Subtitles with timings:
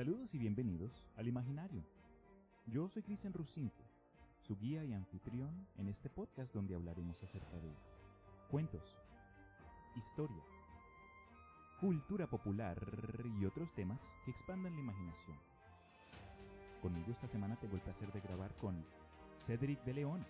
[0.00, 1.84] Saludos y bienvenidos al Imaginario.
[2.64, 3.84] Yo soy Cristian Rusinco,
[4.40, 7.70] su guía y anfitrión en este podcast donde hablaremos acerca de
[8.50, 8.96] cuentos,
[9.94, 10.42] historia,
[11.82, 12.80] cultura popular
[13.38, 15.36] y otros temas que expandan la imaginación.
[16.80, 18.82] Conmigo esta semana tengo el placer de grabar con
[19.38, 20.24] Cedric de León.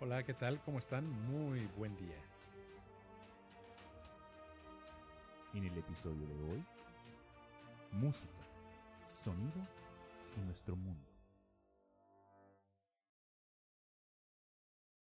[0.00, 0.60] Hola, ¿qué tal?
[0.64, 1.08] ¿Cómo están?
[1.30, 2.33] Muy buen día.
[5.54, 6.64] En el episodio de hoy,
[7.92, 8.44] música,
[9.08, 9.68] sonido
[10.36, 11.08] y nuestro mundo.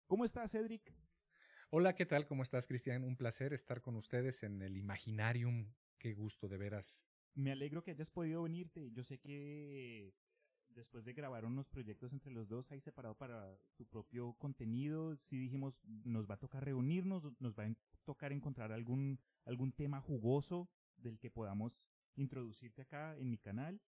[0.08, 0.94] ¿Cómo estás, Cedric?
[1.72, 2.26] Hola, ¿qué tal?
[2.26, 3.04] ¿Cómo estás, Cristian?
[3.04, 5.74] Un placer estar con ustedes en el Imaginarium.
[5.98, 7.06] Qué gusto, de veras.
[7.36, 8.92] Me alegro que hayas podido venirte.
[8.92, 10.14] Yo sé que
[10.76, 15.38] después de grabar unos proyectos entre los dos, ahí separado para tu propio contenido, sí
[15.38, 20.70] dijimos, nos va a tocar reunirnos, nos va a tocar encontrar algún, algún tema jugoso
[20.98, 23.82] del que podamos introducirte acá en mi canal.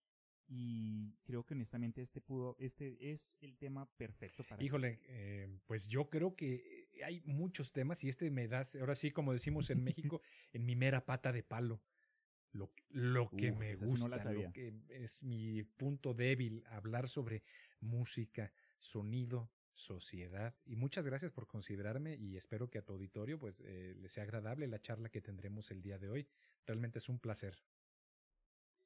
[0.53, 5.88] Y creo que honestamente este pudo, este es el tema perfecto para Híjole, eh, pues
[5.88, 9.81] yo creo que hay muchos temas y este me das, ahora sí, como decimos en
[9.81, 10.22] México,
[10.53, 11.81] en mi mera pata de palo.
[12.53, 17.43] Lo, lo que me gusta, no lo que es mi punto débil, hablar sobre
[17.80, 20.55] música, sonido, sociedad.
[20.66, 24.23] Y muchas gracias por considerarme y espero que a tu auditorio pues eh, le sea
[24.23, 26.27] agradable la charla que tendremos el día de hoy.
[26.66, 27.58] Realmente es un placer.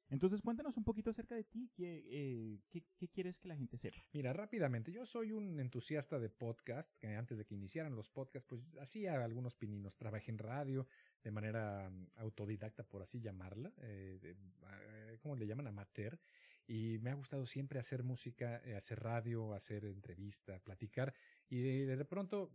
[0.08, 3.76] Entonces cuéntanos un poquito acerca de ti, ¿qué, eh, qué, qué quieres que la gente
[3.76, 3.98] sepa?
[4.12, 8.46] Mira, rápidamente, yo soy un entusiasta de podcast, que antes de que iniciaran los podcasts,
[8.48, 10.86] pues hacía algunos pininos, trabajé en radio
[11.24, 15.66] de manera mm, autodidacta, por así llamarla, eh, eh, ¿cómo le llaman?
[15.66, 16.20] Amateur,
[16.68, 21.14] y me ha gustado siempre hacer música, eh, hacer radio, hacer entrevista, platicar,
[21.48, 22.52] y de, de pronto,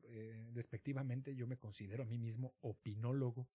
[0.54, 3.48] despectivamente, yo me considero a mí mismo opinólogo.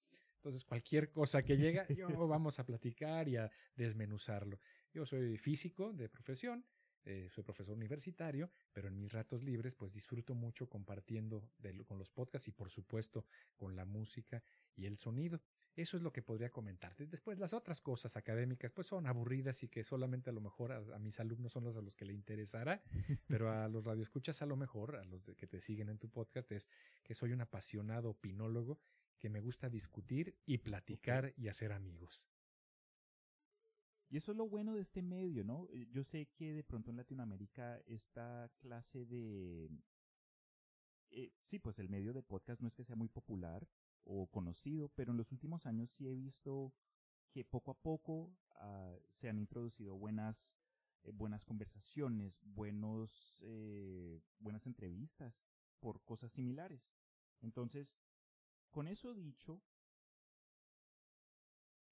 [0.46, 4.60] Entonces, cualquier cosa que llega, yo vamos a platicar y a desmenuzarlo.
[4.92, 6.64] Yo soy físico de profesión,
[7.04, 11.98] eh, soy profesor universitario, pero en mis ratos libres pues disfruto mucho compartiendo de con
[11.98, 13.26] los podcasts y por supuesto
[13.56, 14.40] con la música
[14.76, 15.42] y el sonido.
[15.74, 17.06] Eso es lo que podría comentarte.
[17.06, 20.76] Después las otras cosas académicas pues son aburridas y que solamente a lo mejor a,
[20.94, 22.82] a mis alumnos son los a los que le interesará,
[23.26, 26.08] pero a los radioescuchas a lo mejor, a los de- que te siguen en tu
[26.08, 26.68] podcast, es
[27.02, 28.78] que soy un apasionado opinólogo
[29.26, 32.28] que me gusta discutir y platicar y hacer amigos.
[34.08, 35.66] Y eso es lo bueno de este medio, ¿no?
[35.72, 39.68] Eh, Yo sé que de pronto en Latinoamérica esta clase de...
[41.10, 43.68] eh, sí, pues el medio de podcast no es que sea muy popular
[44.04, 46.72] o conocido, pero en los últimos años sí he visto
[47.32, 50.54] que poco a poco ah, se han introducido buenas,
[51.02, 55.42] eh, buenas conversaciones, buenos, eh, buenas entrevistas
[55.80, 56.92] por cosas similares.
[57.40, 57.96] Entonces,
[58.76, 59.62] con eso dicho,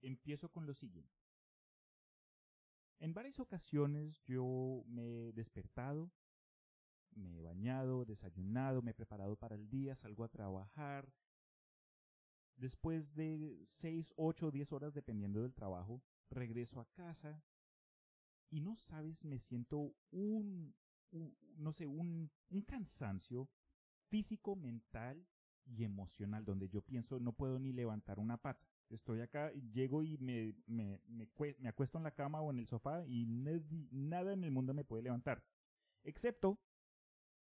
[0.02, 1.16] empiezo con lo siguiente.
[2.98, 6.12] En varias ocasiones yo me he despertado,
[7.14, 11.10] me he bañado, desayunado, me he preparado para el día, salgo a trabajar.
[12.56, 17.42] Después de 6, 8 o 10 horas, dependiendo del trabajo, regreso a casa
[18.50, 20.74] y no sabes, me siento un,
[21.12, 22.30] un- no sé, un
[22.66, 23.48] cansancio
[24.10, 25.26] físico, mental
[25.66, 28.66] y emocional, donde yo pienso no puedo ni levantar una pata.
[28.90, 32.58] Estoy acá, llego y me, me, me, cue- me acuesto en la cama o en
[32.58, 33.26] el sofá y
[33.90, 35.42] nada en el mundo me puede levantar.
[36.04, 36.58] Excepto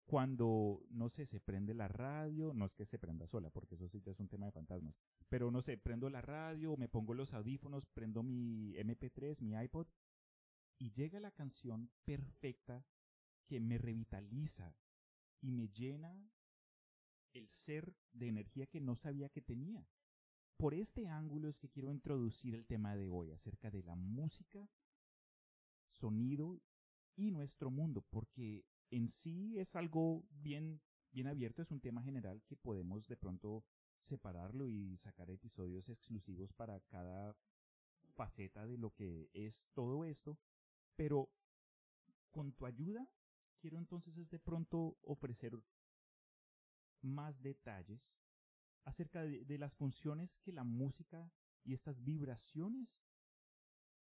[0.07, 3.89] cuando, no sé, se prende la radio, no es que se prenda sola, porque eso
[3.89, 4.95] sí ya es un tema de fantasmas,
[5.29, 9.87] pero no sé, prendo la radio, me pongo los audífonos, prendo mi MP3, mi iPod,
[10.79, 12.85] y llega la canción perfecta
[13.47, 14.77] que me revitaliza
[15.41, 16.17] y me llena
[17.35, 19.87] el ser de energía que no sabía que tenía.
[20.57, 24.69] Por este ángulo es que quiero introducir el tema de hoy acerca de la música,
[25.89, 26.61] sonido
[27.17, 30.81] y nuestro mundo, porque en sí es algo bien,
[31.11, 33.65] bien abierto, es un tema general que podemos de pronto
[33.99, 37.37] separarlo y sacar episodios exclusivos para cada
[38.03, 40.39] faceta de lo que es todo esto,
[40.95, 41.31] pero
[42.31, 43.09] con tu ayuda
[43.65, 45.59] quiero entonces es de pronto ofrecer
[47.05, 48.13] más detalles
[48.85, 51.33] acerca de, las funciones que la música
[51.65, 53.01] y estas vibraciones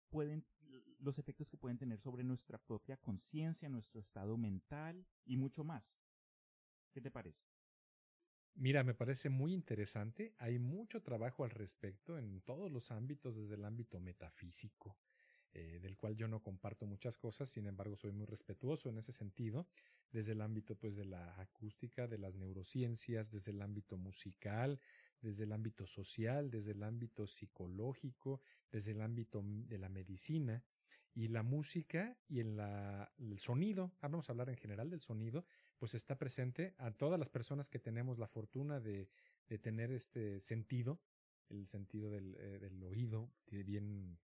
[0.09, 0.45] pueden,
[0.99, 5.93] los efectos que pueden tener sobre nuestra propia conciencia, nuestro estado mental y mucho más.
[6.91, 7.45] ¿Qué te parece?
[8.55, 10.33] Mira, me parece muy interesante.
[10.39, 14.97] Hay mucho trabajo al respecto en todos los ámbitos, desde el ámbito metafísico,
[15.57, 19.11] eh, del cual yo no comparto muchas cosas, sin embargo soy muy respetuoso en ese
[19.11, 19.67] sentido,
[20.11, 24.79] desde el ámbito pues de la acústica, de las neurociencias, desde el ámbito musical,
[25.19, 28.39] desde el ámbito social, desde el ámbito psicológico,
[28.71, 30.63] desde el ámbito de la medicina
[31.15, 35.43] y la música y en la, el sonido, vamos a hablar en general del sonido,
[35.79, 39.09] pues está presente a todas las personas que tenemos la fortuna de,
[39.49, 41.01] de tener este sentido,
[41.49, 44.19] el sentido del, eh, del oído, bien,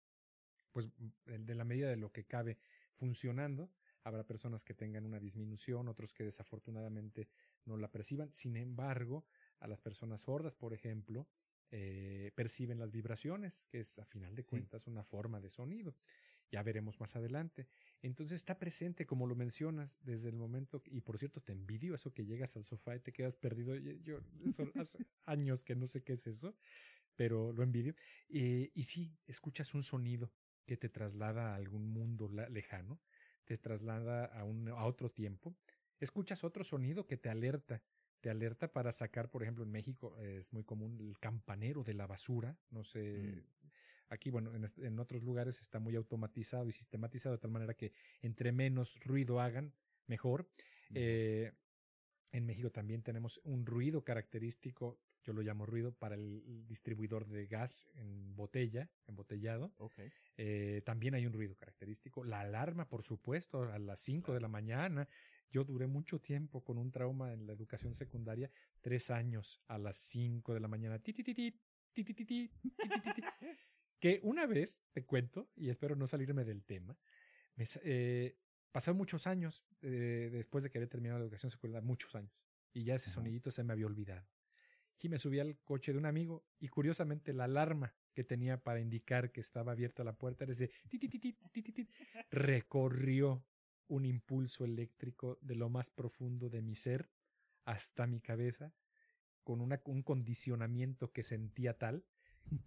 [0.72, 0.90] pues
[1.24, 2.58] de la medida de lo que cabe
[2.90, 3.70] funcionando.
[4.04, 7.28] Habrá personas que tengan una disminución, otros que desafortunadamente
[7.64, 8.32] no la perciban.
[8.32, 9.26] Sin embargo,
[9.60, 11.28] a las personas sordas, por ejemplo,
[11.70, 15.96] eh, perciben las vibraciones, que es a final de cuentas una forma de sonido.
[16.50, 17.66] Ya veremos más adelante.
[18.02, 22.12] Entonces está presente, como lo mencionas, desde el momento, y por cierto, te envidio eso
[22.12, 23.74] que llegas al sofá y te quedas perdido.
[23.76, 24.20] Yo,
[24.74, 26.54] hace años que no sé qué es eso,
[27.16, 27.94] pero lo envidio.
[28.28, 30.30] Eh, y sí, escuchas un sonido
[30.66, 33.00] que te traslada a algún mundo lejano,
[33.44, 35.56] te traslada a, un, a otro tiempo.
[36.00, 37.82] Escuchas otro sonido que te alerta
[38.22, 42.06] te alerta para sacar, por ejemplo, en México es muy común el campanero de la
[42.06, 43.42] basura, no sé, mm.
[44.10, 47.92] aquí, bueno, en, otros lugares está muy automatizado y sistematizado de tal manera que
[48.22, 49.74] entre menos ruido hagan,
[50.06, 50.48] mejor.
[50.94, 51.52] Eh,
[52.30, 57.46] en México también tenemos un ruido característico, yo lo llamo ruido, para el distribuidor de
[57.46, 59.72] gas en botella, embotellado.
[60.36, 62.24] Eh, también hay un ruido característico.
[62.24, 65.08] La alarma, por supuesto, a las 5 de la mañana.
[65.50, 69.96] Yo duré mucho tiempo con un trauma en la educación secundaria, tres años a las
[69.96, 70.98] 5 de la mañana.
[74.02, 76.98] que una vez, te cuento, y espero no salirme del tema,
[77.54, 78.36] me, eh,
[78.72, 82.32] pasaron muchos años eh, después de que había terminado la educación secundaria, muchos años,
[82.72, 84.26] y ya ese sonidito se me había olvidado.
[84.98, 88.80] Y me subí al coche de un amigo y curiosamente la alarma que tenía para
[88.80, 90.70] indicar que estaba abierta la puerta era ese
[92.30, 93.44] recorrió
[93.88, 97.10] un impulso eléctrico de lo más profundo de mi ser
[97.64, 98.74] hasta mi cabeza,
[99.44, 102.04] con un condicionamiento que sentía tal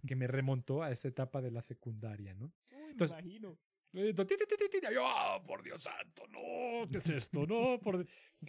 [0.06, 2.52] que me remontó a esa etapa de la secundaria, ¿no?
[2.90, 3.58] Entonces, imagino.
[3.94, 6.26] ¡Oh, por Dios santo!
[6.28, 6.88] ¡No!
[6.90, 7.46] ¿Qué es esto?
[7.46, 7.78] ¡No!
[7.80, 8.06] Por...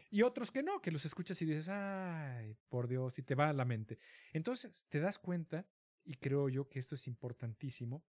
[0.09, 2.55] Y otros que no, que los escuchas y dices, ¡ay!
[2.69, 3.97] Por Dios, y te va a la mente.
[4.33, 5.65] Entonces, te das cuenta,
[6.03, 8.03] y creo yo que esto es importantísimo,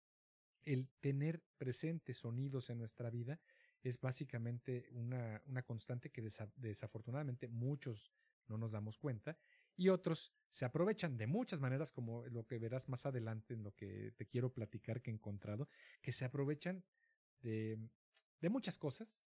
[0.64, 3.40] el tener presentes sonidos en nuestra vida
[3.84, 8.12] es básicamente una, una constante que desafortunadamente muchos
[8.48, 9.38] no nos damos cuenta
[9.76, 13.76] y otros se aprovechan de muchas maneras como lo que verás más adelante en lo
[13.76, 15.70] que te quiero platicar que he encontrado,
[16.02, 16.84] que se aprovechan
[17.42, 17.78] de,
[18.42, 19.24] de muchas cosas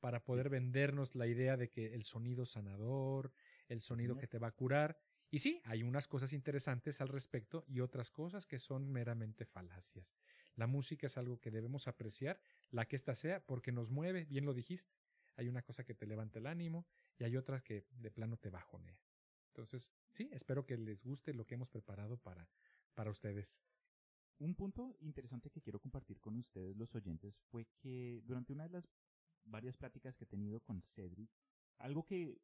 [0.00, 3.32] para poder vendernos la idea de que el sonido sanador,
[3.68, 4.98] el sonido que te va a curar.
[5.30, 10.14] Y sí, hay unas cosas interesantes al respecto y otras cosas que son meramente falacias.
[10.56, 12.38] La música es algo que debemos apreciar,
[12.70, 14.94] la que ésta sea, porque nos mueve, bien lo dijiste.
[15.36, 16.86] Hay una cosa que te levanta el ánimo
[17.18, 19.00] y hay otras que de plano te bajonea.
[19.48, 22.48] Entonces, sí, espero que les guste lo que hemos preparado para,
[22.94, 23.62] para ustedes.
[24.38, 28.70] Un punto interesante que quiero compartir con ustedes, los oyentes, fue que durante una de
[28.70, 28.88] las
[29.44, 31.30] varias pláticas que he tenido con Cedric,
[31.78, 32.40] algo que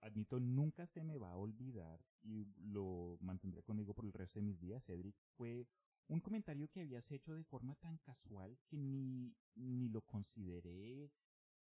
[0.00, 4.46] admito nunca se me va a olvidar y lo mantendré conmigo por el resto de
[4.46, 5.66] mis días, Cedric, fue
[6.08, 11.10] un comentario que habías hecho de forma tan casual que ni, ni lo consideré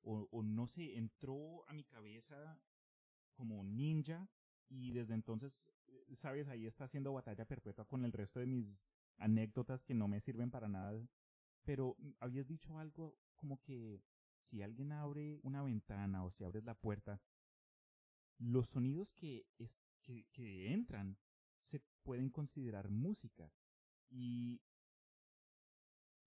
[0.01, 2.59] o, o no sé, entró a mi cabeza
[3.33, 4.27] como ninja
[4.69, 8.83] y desde entonces, eh, sabes, ahí está haciendo batalla perpetua con el resto de mis
[9.17, 10.99] anécdotas que no me sirven para nada.
[11.63, 14.03] Pero mm, habías dicho algo como que
[14.41, 17.21] si alguien abre una ventana o si abres la puerta,
[18.37, 19.45] los sonidos que,
[20.01, 21.17] que, entran
[21.61, 23.51] se pueden considerar música.
[24.09, 24.61] Y,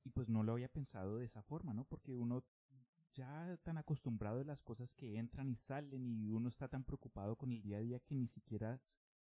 [0.03, 1.85] y pues no lo había pensado de esa forma, ¿no?
[1.85, 2.45] Porque uno
[3.13, 7.37] ya tan acostumbrado a las cosas que entran y salen y uno está tan preocupado
[7.37, 8.81] con el día a día que ni siquiera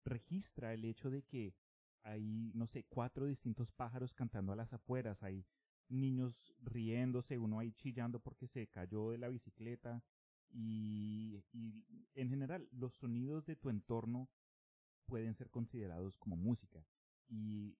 [0.04, 1.54] registra el hecho de que
[2.06, 5.44] hay, no sé, cuatro distintos pájaros cantando a las afueras, hay
[5.88, 10.02] niños riéndose, uno ahí chillando porque se cayó de la bicicleta
[10.50, 11.84] y, y
[12.14, 14.28] en general los sonidos de tu entorno
[15.06, 16.84] pueden ser considerados como música
[17.28, 17.76] y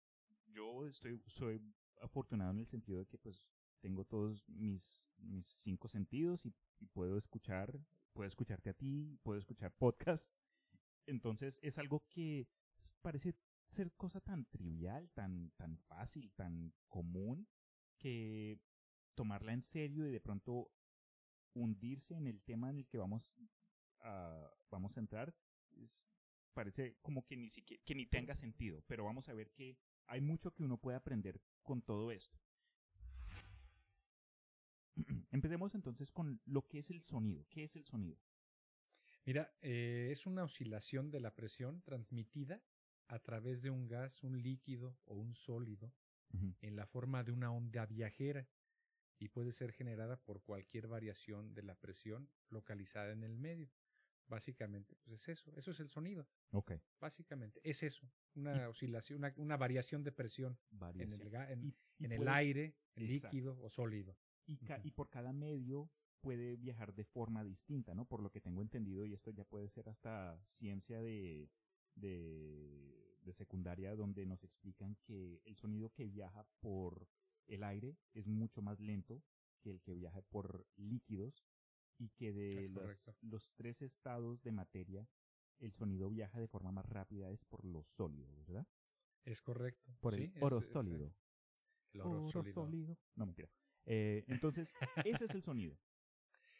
[0.49, 1.61] yo estoy, soy
[2.00, 3.49] afortunado en el sentido de que pues
[3.80, 6.54] tengo todos mis, mis cinco sentidos y,
[6.92, 7.80] puedo escuchar,
[8.12, 10.30] puedo escucharte a ti, puedo escuchar podcast.
[11.06, 12.47] Entonces es algo que
[13.00, 13.35] parece
[13.68, 17.49] ser cosa tan trivial, tan, tan fácil, tan común,
[17.99, 18.61] que
[19.14, 20.70] tomarla en serio y de pronto
[21.54, 23.35] hundirse en el tema en el que vamos
[24.00, 25.35] a, vamos a entrar,
[26.52, 30.20] parece como que ni siquiera, que ni tenga sentido, pero vamos a ver que hay
[30.20, 32.38] mucho que uno puede aprender con todo esto.
[35.30, 37.46] Empecemos entonces con lo que es el sonido.
[37.50, 38.18] ¿Qué es el sonido?
[39.25, 42.62] Mira, eh, es una oscilación de la presión transmitida
[43.08, 45.92] a través de un gas, un líquido o un sólido
[46.60, 48.48] en la forma de una onda viajera
[49.18, 53.70] y puede ser generada por cualquier variación de la presión localizada en el medio.
[54.28, 56.28] Básicamente, pues es eso, eso es el sonido.
[56.50, 56.72] Ok.
[57.00, 60.58] Básicamente, es eso, una oscilación, una, una variación de presión
[61.04, 64.18] en el, ga- en, Y- y en el puede- aire, líquido o sólido.
[64.46, 68.04] Y, ca- y por cada medio puede viajar de forma distinta, ¿no?
[68.04, 71.48] Por lo que tengo entendido, y esto ya puede ser hasta ciencia de,
[71.97, 77.09] de, de secundaria, donde nos explican que el sonido que viaja por
[77.49, 79.23] el aire es mucho más lento
[79.61, 81.45] que el que viaja por líquidos
[81.99, 82.69] y que de
[83.23, 85.09] los, tres estados de materia,
[85.59, 88.67] el sonido viaja de forma más rápida es por los sólidos, ¿verdad?
[89.25, 89.97] Es correcto.
[90.00, 91.15] Por Sí, el es- oro es, eh, sólido.
[91.93, 92.55] el oro Oro sólido.
[92.55, 92.99] sólido.
[93.15, 93.49] No, mentira.
[93.87, 94.75] Eh, entonces,
[95.23, 95.79] ese es el sonido.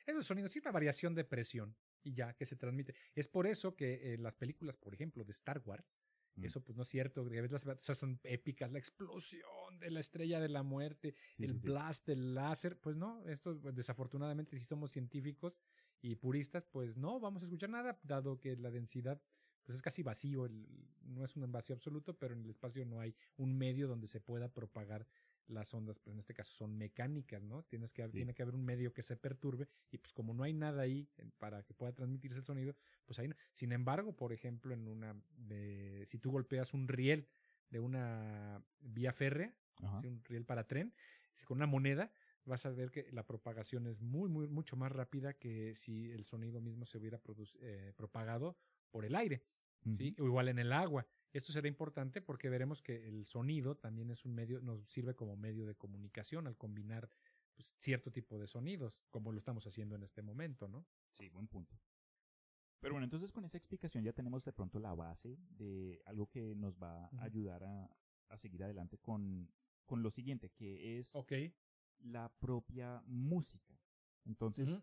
[0.07, 2.95] Esos sonidos sí una variación de presión y ya que se transmite.
[3.15, 5.99] Es por eso que eh, las películas, por ejemplo, de Star Wars,
[6.37, 6.43] Mm.
[6.47, 9.91] eso pues no es cierto, que ves las o sea, son épicas, la explosión de
[9.91, 11.67] la estrella de la muerte, Sí, el sí, sí.
[11.67, 15.59] blast del láser, pues no, esto pues, desafortunadamente si somos científicos
[16.01, 19.23] y puristas, pues no vamos a escuchar nada, dado que la densidad
[19.63, 20.69] pues es casi vacío, el-
[21.01, 24.21] no es un vacío absoluto, pero en el espacio no hay un medio donde se
[24.21, 25.09] pueda propagar
[25.49, 27.63] las ondas, pero en este caso son mecánicas, ¿no?
[27.65, 28.13] Tienes que, Sí.
[28.13, 31.09] Tiene que haber un medio que se perturbe y pues como no hay nada ahí
[31.19, 33.37] eh, para que pueda transmitirse el sonido, pues ahí no.
[33.53, 37.29] Sin embargo, por ejemplo, en una, de, si tú golpeas un riel
[37.71, 40.95] de una vía férrea, un riel para tren,
[41.33, 42.11] si con una moneda
[42.45, 46.25] vas a ver que la propagación es muy, muy, mucho más rápida que si el
[46.25, 47.21] sonido mismo se hubiera
[47.61, 48.57] eh, propagado
[48.91, 49.43] por el aire,
[49.93, 50.15] ¿sí?
[50.19, 51.07] O igual en el agua.
[51.33, 55.37] Esto será importante porque veremos que el sonido también es un medio, nos sirve como
[55.37, 57.11] medio de comunicación al combinar
[57.55, 60.87] pues, cierto tipo de sonidos, como lo estamos haciendo en este momento, ¿no?
[61.11, 61.79] Sí, buen punto.
[62.81, 66.55] Pero bueno, entonces con esa explicación ya tenemos de pronto la base de algo que
[66.55, 67.91] nos va a ayudar a,
[68.29, 69.51] a seguir adelante con,
[69.87, 71.13] con lo siguiente, que es
[72.01, 73.81] la propia música.
[74.25, 74.77] Entonces,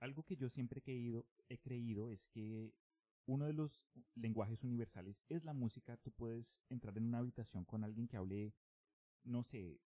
[0.00, 2.72] algo que yo siempre he creído, he creído es que
[3.26, 3.82] uno de los
[4.14, 5.96] lenguajes universales es la música.
[5.98, 8.54] Tú puedes entrar en una habitación con alguien que hable,
[9.22, 9.80] no sé,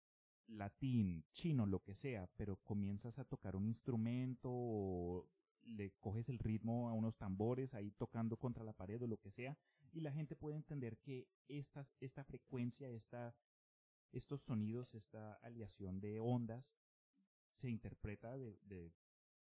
[0.48, 5.30] latín, chino, lo que sea, pero comienzas a tocar un instrumento o
[5.64, 9.32] le coges el ritmo a unos tambores ahí tocando contra la pared o lo que
[9.32, 9.58] sea,
[9.92, 13.36] y la gente puede entender que estas, esta frecuencia, esta,
[14.12, 16.72] estos sonidos, esta aleación de ondas
[17.52, 18.94] se interpreta de,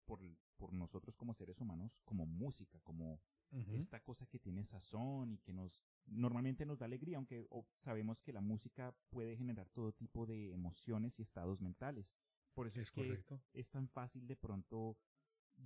[0.05, 3.21] por nosotros como seres humanos como música, como
[3.53, 8.33] Esta cosa que tiene sazón y que nos normalmente nos da alegría, aunque sabemos que
[8.33, 12.13] la música puede generar todo tipo de emociones y estados mentales.
[12.55, 13.41] Por eso es, Es que correcto.
[13.53, 14.97] es tan fácil de pronto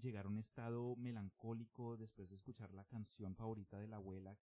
[0.01, 4.37] llegar a un estado melancólico después de escuchar la canción favorita de la abuela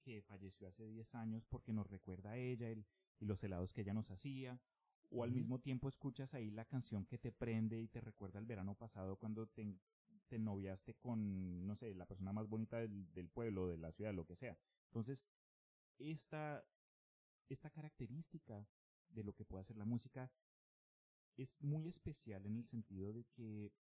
[0.00, 2.86] que falleció hace 10 años porque nos recuerda a ella el-
[3.20, 4.60] y los helados que ella nos hacía.
[5.10, 8.46] O al mismo tiempo escuchas ahí la canción que te prende y te recuerda el
[8.46, 9.62] verano pasado cuando te,
[10.28, 14.14] te noviaste con, no sé, la persona más bonita del, del pueblo, de la ciudad,
[14.14, 14.58] lo que sea.
[14.86, 15.24] Entonces,
[15.98, 16.64] esta,
[17.48, 18.66] esta característica
[19.08, 20.30] de lo que puede hacer la música
[21.36, 23.72] es muy especial en el sentido de que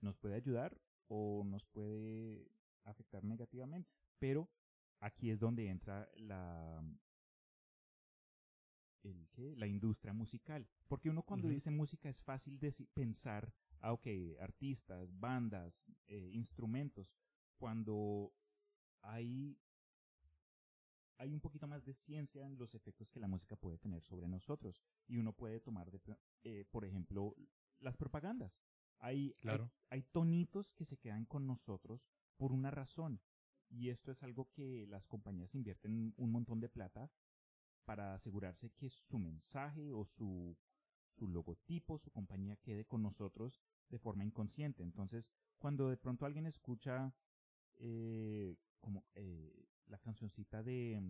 [0.00, 2.50] nos puede ayudar o nos puede
[2.84, 3.90] afectar negativamente.
[4.18, 4.48] Pero
[5.00, 6.82] aquí es donde entra la
[9.02, 9.54] el qué?
[9.56, 10.68] la industria musical.
[10.88, 14.06] Porque uno cuando dice música es fácil deci- pensar, ah, ok,
[14.40, 17.14] artistas, bandas, eh, instrumentos.
[17.56, 18.32] Cuando
[19.02, 19.58] hay,
[21.16, 24.28] hay un poquito más de ciencia en los efectos que la música puede tener sobre
[24.28, 24.82] nosotros.
[25.06, 26.00] Y uno puede tomar, de,
[26.44, 27.34] eh, por ejemplo,
[27.80, 28.62] las propagandas.
[28.98, 29.70] Hay, Claro.
[29.90, 33.20] hay, hay tonitos que se quedan con nosotros por una razón.
[33.70, 37.10] Y esto es algo que las compañías invierten un montón de plata
[37.84, 40.56] para asegurarse que su mensaje o su,
[41.08, 44.82] su logotipo, su compañía quede con nosotros de forma inconsciente.
[44.82, 47.14] Entonces, cuando de pronto alguien escucha
[47.76, 51.00] eh, como eh, la cancioncita de...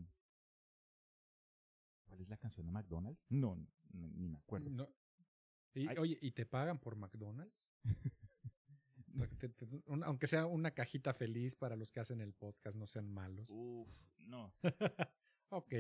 [2.05, 3.27] ¿Cuál es la canción de McDonald's?
[3.29, 3.55] No,
[3.93, 4.71] ni me acuerdo.
[4.71, 4.89] No.
[5.75, 5.97] Y, Ay.
[5.99, 7.55] Oye, ¿y te pagan por McDonald's?
[10.05, 13.51] Aunque sea una cajita feliz para los que hacen el podcast, no sean malos.
[13.51, 14.55] Uf, no.
[15.51, 15.75] ok.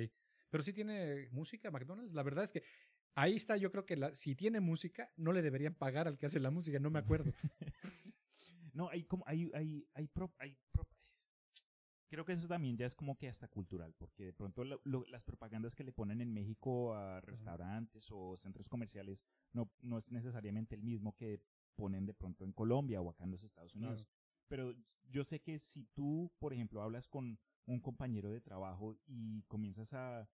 [0.50, 2.14] Pero sí tiene música McDonald's.
[2.14, 2.62] La verdad es que
[3.20, 6.26] ahí está, yo creo que la, si tiene música, no le deberían pagar al que
[6.26, 7.32] hace la música, no me acuerdo.
[8.74, 10.86] No, hay como, hay, hay, hay, prop- hay prop-
[12.08, 15.04] Creo que eso también ya es como que hasta cultural, porque de pronto lo- lo-
[15.08, 20.12] las propagandas que le ponen en México a restaurantes o centros comerciales no, no es
[20.12, 21.42] necesariamente el mismo que
[21.74, 24.06] ponen de pronto en Colombia o acá en los Estados Unidos.
[24.46, 24.74] Pero
[25.10, 29.92] yo sé que si tú, por ejemplo, hablas con, un compañero de trabajo y comienzas
[29.92, 30.26] a-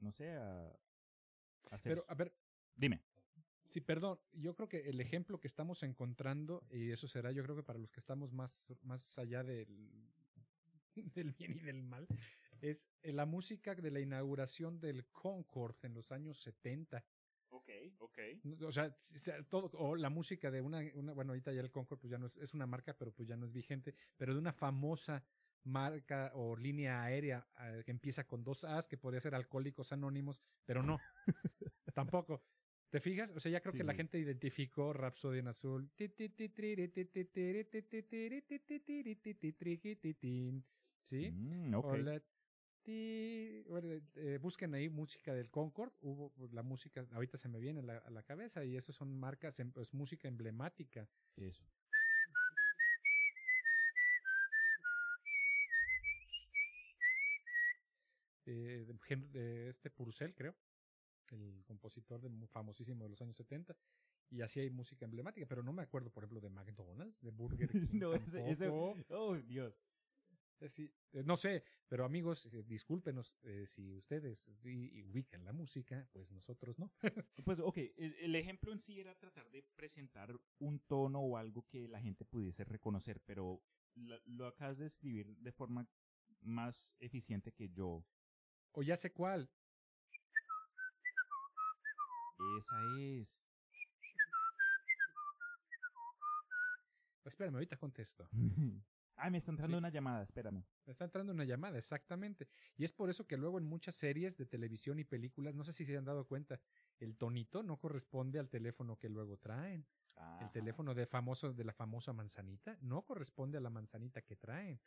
[0.00, 1.94] no sé, a, a hacer...
[1.94, 2.34] Pero, a ver,
[2.80, 3.02] Dime.
[3.66, 7.54] Sí, perdón, yo creo que el ejemplo que estamos encontrando, y eso será yo creo
[7.54, 10.10] que para los que estamos más, más allá del,
[11.14, 12.08] del bien y del mal,
[12.62, 17.04] es eh, la música de la inauguración del Concord en los años 70.
[17.50, 18.18] Ok, ok.
[18.62, 18.96] O sea,
[19.48, 22.26] todo, o la música de una, una, bueno, ahorita ya el Concord pues ya no
[22.26, 25.22] es, es una marca, pero pues ya no es vigente, pero de una famosa
[25.64, 30.42] marca o línea aérea eh, que empieza con dos A's, que podría ser Alcohólicos Anónimos,
[30.64, 30.98] pero no,
[31.94, 32.42] tampoco.
[32.90, 33.30] ¿Te fijas?
[33.32, 35.92] O sea, ya creo Sí, que la gente identificó Rhapsody en azul.
[41.02, 41.28] ¿Sí?
[41.28, 41.94] Mm, ok.
[43.68, 45.94] O la- eh, busquen ahí música del Concord.
[46.00, 48.92] Hubo pues, la música, ahorita se me viene a la, a la cabeza, y eso
[48.92, 51.10] son marcas, em- es música emblemática.
[51.36, 51.64] Eso.
[58.50, 60.56] Eh, de, este Purcell, creo,
[61.30, 63.76] el compositor de, famosísimo de los años 70.
[64.30, 67.68] Y así hay música emblemática, pero no me acuerdo, por ejemplo, de McDonald's, de Burger
[67.72, 67.98] King.
[68.00, 68.68] no, ese, ese-.
[68.68, 69.80] Oh, Dios.
[70.60, 75.52] Eh, sí, eh, no sé, pero amigos, eh, discúlpenos eh, si ustedes sí ubican la
[75.52, 76.92] música, pues nosotros no.
[77.44, 81.88] Pues, ok, el ejemplo en sí era tratar de presentar un tono o algo que
[81.88, 83.62] la gente pudiese reconocer, pero
[83.94, 85.88] la- lo acabas de escribir de forma
[86.42, 88.04] más eficiente que yo.
[88.72, 89.50] O ya sé cuál.
[92.58, 93.46] Esa es.
[97.24, 98.28] Espérame, ahorita contesto.
[99.16, 99.78] ah, me está entrando Sí.
[99.78, 100.64] una llamada, espérame.
[100.86, 102.48] Me está entrando una llamada, exactamente.
[102.76, 105.72] Y es por eso que luego en muchas series de televisión y películas, no sé
[105.72, 106.60] si se han dado cuenta,
[106.98, 109.86] el tonito no corresponde al teléfono que luego traen.
[110.40, 114.78] El teléfono de famoso de la famosa manzanita no corresponde a la manzanita que traen.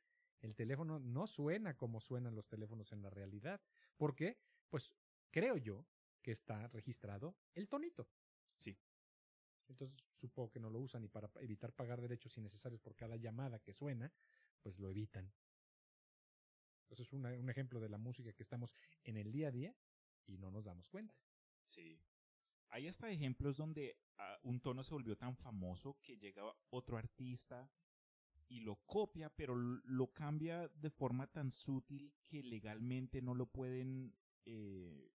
[0.43, 3.61] El teléfono no suena como suenan los teléfonos en la realidad.
[3.97, 4.37] ¿Por qué?
[4.69, 4.93] Pues
[5.31, 5.87] creo yo
[6.21, 8.09] que está registrado el tonito.
[8.57, 8.77] Sí.
[9.69, 13.15] Entonces supongo que no lo usan y para pa- evitar pagar derechos innecesarios por cada
[13.15, 14.11] llamada que suena,
[14.61, 15.33] pues lo evitan.
[16.83, 18.75] Entonces es una- un ejemplo de la música que estamos
[19.05, 19.75] en el día a día
[20.27, 21.15] y no nos damos cuenta.
[21.65, 21.97] Sí.
[22.67, 27.71] Hay hasta ejemplos donde ah, un tono se volvió tan famoso que llega otro artista
[28.49, 34.13] y lo copia, pero lo cambia de forma tan sutil que legalmente no lo pueden
[34.45, 35.11] eh,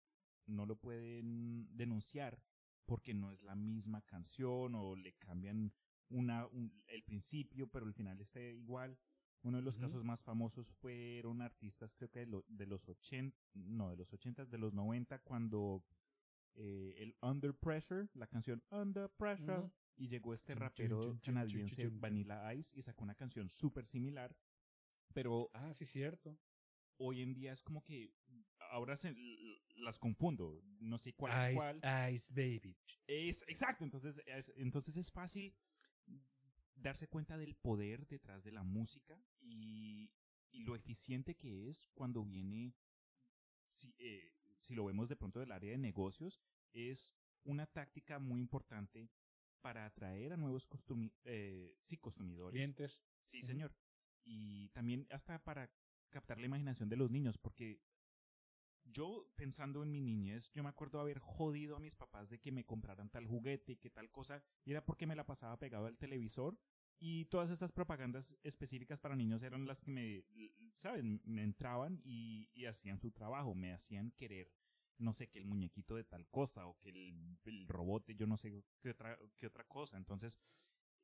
[0.45, 2.41] no lo pueden denunciar
[2.85, 5.73] porque no es la misma canción o le cambian
[6.09, 8.97] una un- el principio, pero el final está igual.
[9.43, 13.37] Uno de los casos más famosos fueron artistas, creo que de, lo- de los 80,
[13.53, 15.83] no, de los 80, de los 90, cuando
[16.55, 19.69] eh, el Under Pressure, la canción Under Pressure.
[19.97, 21.89] Y llegó este rapero canadiense.
[21.89, 24.35] Vanilla Ice y sacó una canción súper similar,
[25.13, 26.37] pero Ah, sí, cierto.
[26.97, 28.13] hoy en día es como que
[28.71, 29.15] ahora se,
[29.75, 32.13] las confundo, no sé cuál es cuál.
[32.13, 32.77] Ice Baby.
[33.07, 35.55] Es, exacto, entonces es, entonces es fácil
[36.75, 40.11] darse cuenta del poder detrás de la música y,
[40.51, 42.75] y lo eficiente que es cuando viene,
[43.69, 46.39] si, eh, si lo vemos de pronto del área de negocios,
[46.73, 49.09] es una táctica muy importante
[49.61, 52.53] para atraer a nuevos costumi eh, sí, consumidores.
[52.53, 53.03] Clientes.
[53.23, 53.75] Sí, señor.
[54.23, 55.71] Y también hasta para
[56.09, 57.81] captar la imaginación de los niños, porque
[58.83, 62.51] yo pensando en mi niñez, yo me acuerdo haber jodido a mis papás de que
[62.51, 65.85] me compraran tal juguete y que tal cosa, y era porque me la pasaba pegado
[65.85, 66.57] al televisor
[66.99, 70.25] y todas estas propagandas específicas para niños eran las que me,
[70.73, 71.21] ¿saben?
[71.25, 74.51] Me entraban y, y hacían su trabajo, me hacían querer,
[74.99, 78.27] no sé, que el muñequito de tal cosa o que el, el robot, de yo
[78.27, 79.97] no sé qué otra, qué otra cosa.
[79.97, 80.39] Entonces,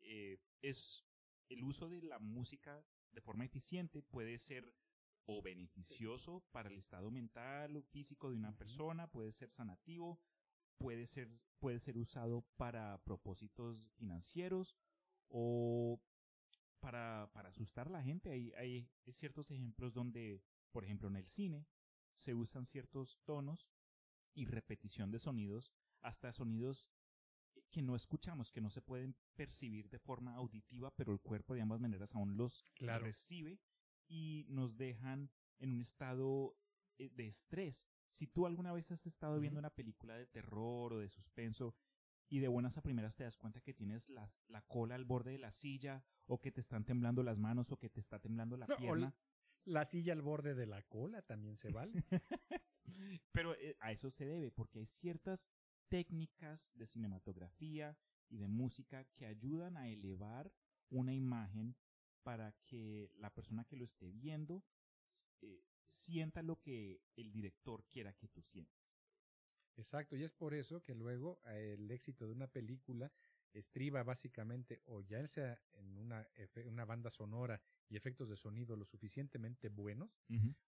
[0.02, 1.06] eh, es
[1.50, 4.74] el uso de la música de forma eficiente puede ser
[5.26, 10.20] o beneficioso para el estado mental o físico de una persona, puede ser sanativo,
[10.78, 11.30] puede ser,
[11.60, 14.76] puede ser usado para propósitos financieros
[15.30, 16.02] o
[16.80, 18.32] para, para asustar a la gente.
[18.32, 21.66] Hay, hay ciertos ejemplos donde, por ejemplo, en el cine
[22.16, 23.68] se usan ciertos tonos
[24.34, 26.90] y repetición de sonidos, hasta sonidos
[27.72, 31.62] que no escuchamos, que no se pueden percibir de forma auditiva, pero el cuerpo de
[31.62, 33.06] ambas maneras aún los Claro.
[33.06, 33.60] recibe
[34.08, 36.56] y nos dejan en un estado
[37.00, 37.88] eh, de estrés.
[38.10, 41.76] Si tú alguna vez has estado viendo una película de terror o de suspenso
[42.30, 45.32] y de buenas a primeras te das cuenta que tienes las- la cola al borde
[45.32, 48.58] de la silla o que te están temblando las manos o que te está temblando
[48.58, 49.16] la No, pierna.
[49.66, 52.04] La silla al borde de la cola también se vale.
[53.32, 55.52] Pero eh, a eso se debe, porque hay ciertas
[55.90, 57.98] técnicas de cinematografía
[58.30, 60.52] y de música que ayudan a elevar
[60.90, 61.76] una imagen
[62.24, 64.64] para que la persona que lo esté viendo
[65.42, 68.84] eh, sienta lo que el director quiera que tú sientas.
[69.76, 73.12] Exacto, y es por eso que luego eh, el éxito de una película
[73.54, 76.28] estriba básicamente o ya sea en una,
[76.66, 80.10] una banda sonora y efectos de sonido lo suficientemente buenos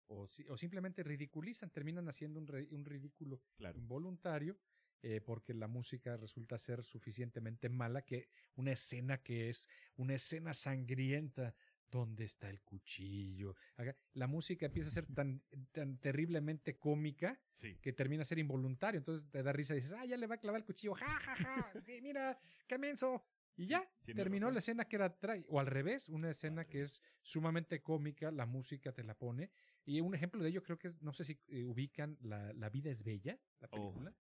[0.08, 3.42] o, o, simplemente ridiculizan, terminan haciendo un, un ridículo
[3.76, 4.58] involuntario
[5.02, 10.54] eh, porque la música resulta ser suficientemente mala que una escena que es una escena
[10.54, 11.54] sangrienta
[11.90, 13.56] ¿Dónde está el cuchillo?
[14.14, 17.40] La música empieza a ser tan, tan terriblemente cómica
[17.82, 18.98] que termina a ser involuntario.
[18.98, 20.94] Entonces te da risa y dices, ah, ya le va a clavar el cuchillo.
[20.96, 21.74] Ja, ja, ja.
[21.86, 23.24] Sí, mira, qué menso.
[23.58, 25.16] Y ya, terminó la escena que era
[25.48, 29.52] O al revés, una escena que es sumamente cómica, la música te la pone.
[29.86, 32.70] Y un ejemplo de ello creo que es, no sé si eh, ubican la, la,
[32.70, 34.14] vida es bella, la película.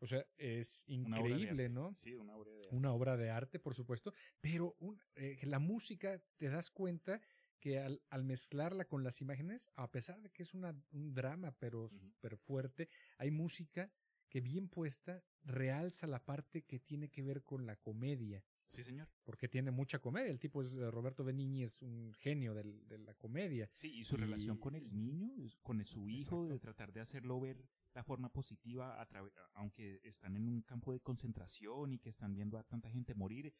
[0.00, 1.94] O sea, es increíble, ¿no?
[1.96, 2.76] Sí, una obra de arte.
[2.76, 4.76] Una obra de arte, por supuesto, pero
[5.16, 7.20] eh, la música te das cuenta
[7.60, 11.56] que al, al, mezclarla con las imágenes, a pesar de que es una, un drama,
[11.58, 13.90] pero súper fuerte, hay música
[14.28, 18.44] que bien puesta realza la parte que tiene que ver con la comedia.
[18.66, 19.08] Sí, señor.
[19.24, 20.30] Porque tiene mucha comedia.
[20.30, 23.70] El tipo es eh, Roberto Benigni es un genio del, de la comedia.
[23.72, 25.32] Sí, y su relación con el niño,
[25.62, 27.64] con su hijo, de tratar de hacerlo ver
[27.98, 29.08] la forma positiva, a
[29.54, 33.52] aunque están en un campo de concentración y que están viendo a tanta gente morir.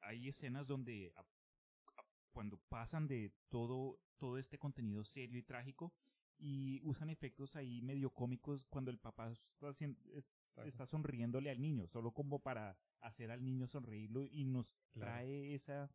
[0.00, 1.12] Hay escenas donde
[2.32, 5.94] cuando pasan de todo, todo este contenido serio y trágico
[6.36, 9.70] y usan efectos ahí medio cómicos cuando el papá está,
[10.66, 15.88] está sonriéndole al niño, solo como para hacer al niño sonreírlo y nos trae esa,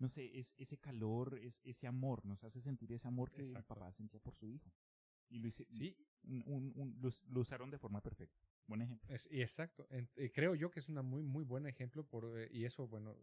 [0.00, 3.64] no sé, es, ese calor, es, ese amor, nos hace sentir ese amor que el
[3.64, 4.72] papá sentía por su hijo.
[5.34, 5.96] Y lo, hice, sí.
[6.22, 8.40] un, lo, usaron de forma perfecta.
[8.68, 9.12] Buen ejemplo.
[9.12, 9.88] Es, exacto.
[9.90, 13.16] Eh, creo yo que es un muy, muy buen ejemplo por, eh, y eso, bueno,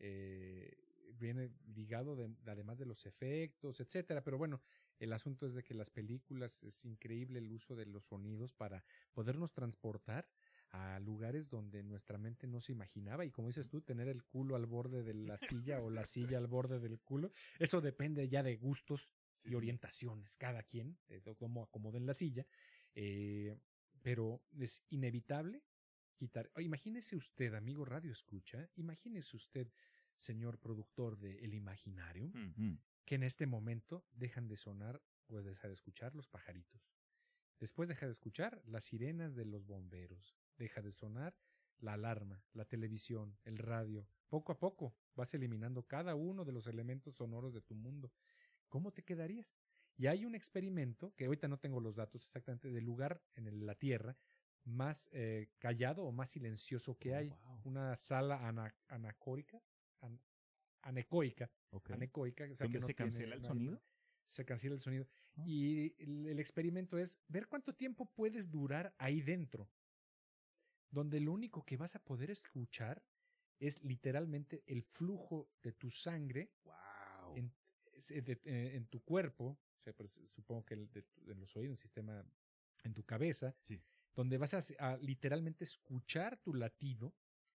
[0.00, 0.76] eh,
[1.16, 4.24] viene ligado de, además de los efectos, etcétera.
[4.24, 4.60] Pero bueno,
[4.98, 8.84] el asunto es de que las películas es increíble el uso de los sonidos para
[9.12, 10.28] podernos transportar
[10.70, 14.56] a lugares donde nuestra mente no se imaginaba y como dices tú, tener el culo
[14.56, 18.42] al borde de la silla o la silla al borde del culo, eso depende ya
[18.42, 19.12] de gustos
[19.44, 22.46] y orientaciones, cada quien, de cómo acomoden la silla,
[22.94, 23.56] eh,
[24.02, 25.62] pero es inevitable
[26.14, 26.50] quitar.
[26.58, 29.68] imagínese usted, amigo Radio Escucha, imagínese usted,
[30.16, 32.32] señor productor de El Imaginario,
[33.04, 36.88] que en este momento dejan de sonar o dejar de escuchar los pajaritos.
[37.58, 41.36] Después deja de escuchar las sirenas de los bomberos, deja de sonar
[41.78, 44.08] la alarma, la televisión, el radio.
[44.28, 48.12] Poco a poco vas eliminando cada uno de los elementos sonoros de tu mundo.
[48.74, 49.54] ¿Cómo te quedarías?
[49.96, 53.76] Y hay un experimento, que ahorita no tengo los datos exactamente, del lugar en la
[53.76, 54.16] Tierra
[54.64, 57.32] más eh, callado o más silencioso que oh, hay.
[57.62, 58.48] Una sala
[58.88, 59.62] anacórica,
[60.82, 61.48] anecoica.
[61.90, 63.80] anecoica ¿Dónde se cancela el sonido?
[64.24, 65.06] Se cancela el sonido.
[65.46, 69.70] Y el experimento es ver cuánto tiempo puedes durar ahí dentro
[70.90, 73.04] donde lo único que vas a poder escuchar
[73.60, 76.50] es literalmente el flujo de tu sangre
[77.34, 77.63] en, eh,
[78.10, 82.24] en, tu cuerpo, o sea, pues, supongo que en los oídos, el sistema,
[82.84, 83.54] en tu cabeza,
[84.14, 87.14] donde vas a, literalmente escuchar tu latido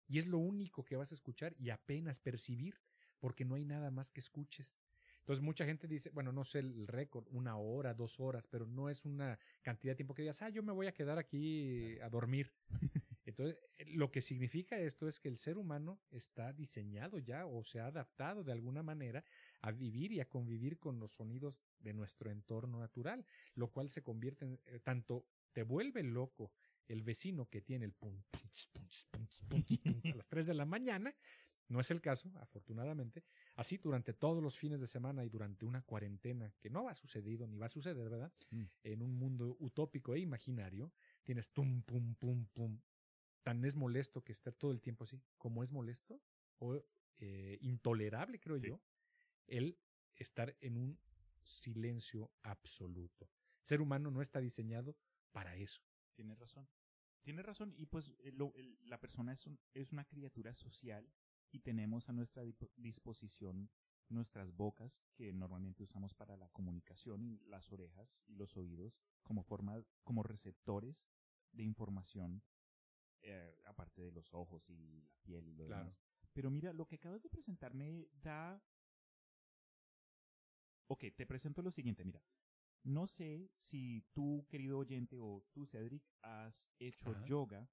[0.07, 2.79] y es lo único que vas a escuchar y apenas percibir,
[3.19, 4.77] porque no hay nada más que escuches.
[5.19, 8.89] Entonces mucha gente dice, bueno, no sé el récord, una hora, dos horas, pero no
[8.89, 12.09] es una cantidad de tiempo que digas, ah, yo me voy a quedar aquí a
[12.09, 12.53] dormir.
[13.37, 17.63] Entonces, eh, lo que significa esto es que el ser humano está diseñado ya o
[17.63, 19.23] se ha adaptado de alguna manera
[19.61, 24.01] a vivir y a convivir con los sonidos de nuestro entorno natural, lo cual se
[24.01, 26.51] convierte en eh, tanto te vuelve loco
[26.87, 31.13] el vecino que tiene el pum, a las 3 de la mañana,
[31.67, 33.23] no es el caso, afortunadamente.
[33.55, 37.45] Así durante todos los fines de semana y durante una cuarentena que no ha sucedido
[37.45, 38.31] ni va a suceder, ¿verdad?
[38.51, 38.63] Mm.
[38.83, 42.79] En un mundo utópico e imaginario, tienes tum, pum, pum, pum,
[43.47, 46.19] tan es molesto que estar todo el tiempo así, como es molesto
[46.57, 46.83] o
[47.19, 48.81] eh, intolerable, creo yo,
[49.47, 49.79] el
[50.17, 50.99] estar en un
[51.43, 53.29] silencio absoluto.
[53.61, 54.97] El ser humano no está diseñado
[55.31, 55.81] para eso.
[56.13, 56.67] Tiene razón.
[57.21, 58.33] Tiene razón y pues eh,
[58.81, 61.09] la persona es, es una criatura social
[61.49, 62.43] y tenemos a nuestra
[62.75, 63.69] disposición
[64.09, 69.43] nuestras bocas que normalmente usamos para la comunicación y las orejas y los oídos como
[69.43, 71.05] forma como receptores
[71.53, 72.43] de información
[73.21, 75.99] eh, aparte de los ojos y la piel y lo demás.
[76.33, 78.61] Pero mira, lo que acabas de presentarme da...
[80.87, 82.23] Ok, te presento lo siguiente, mira.
[82.83, 87.69] No sé si tú, querido oyente, o tú, Cedric, has hecho yoga,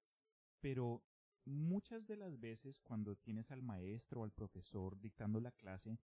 [0.59, 1.05] pero
[1.45, 5.99] muchas de las veces cuando tienes al maestro o al profesor dictando la clase,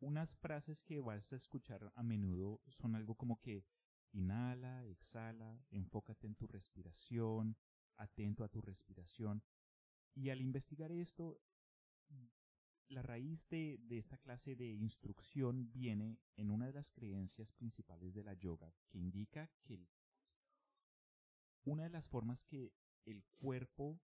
[0.00, 3.64] unas frases que vas a escuchar a menudo son algo como que
[4.12, 7.56] inhala, exhala, enfócate en tu respiración,
[7.96, 9.42] atento a tu respiración.
[10.14, 11.40] Y al investigar esto,
[12.88, 18.14] la raíz de, de, esta clase de instrucción viene en una de las creencias principales
[18.14, 19.88] de la yoga, que indica que
[21.64, 22.72] una de las formas que
[23.04, 24.00] el cuerpo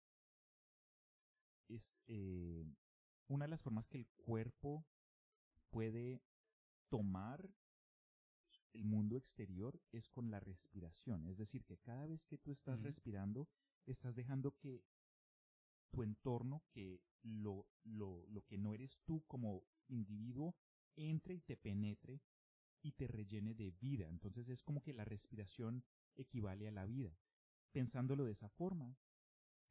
[1.67, 2.65] es eh,
[3.27, 4.85] una de las formas que el cuerpo
[5.69, 6.21] puede
[6.89, 7.49] tomar
[8.73, 11.27] el mundo exterior es con la respiración.
[11.27, 13.47] Es decir, que cada vez que tú estás respirando,
[13.91, 14.83] estás dejando que
[15.91, 20.55] tu entorno, que lo, lo, lo que no eres tú como individuo,
[20.95, 22.21] entre y te penetre
[22.81, 24.07] y te rellene de vida.
[24.07, 25.83] Entonces es como que la respiración
[26.15, 27.17] equivale a la vida.
[27.71, 28.97] Pensándolo de esa forma,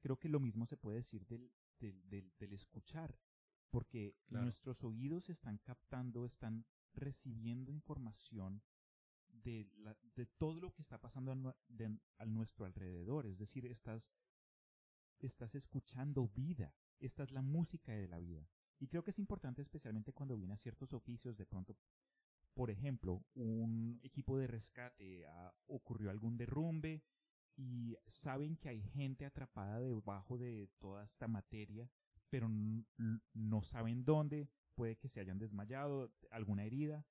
[0.01, 3.19] creo que lo mismo se puede decir del, del, del, escuchar,
[3.71, 8.63] porque nuestros oídos están captando, están recibiendo información
[9.43, 9.69] de,
[10.15, 13.27] de todo lo que está pasando a, nuestro alrededor.
[13.27, 14.11] Es decir, estás,
[15.19, 16.75] estás escuchando vida.
[16.99, 18.49] Esta es la música de la vida.
[18.81, 21.77] Y creo que es importante especialmente cuando viene a ciertos oficios de pronto.
[22.55, 27.05] Por ejemplo, un equipo de rescate, ah, ocurrió algún derrumbe
[27.57, 31.91] y saben que hay gente atrapada debajo de toda esta materia,
[32.31, 32.49] pero
[33.33, 37.05] no saben dónde, puede que se hayan desmayado, alguna herida,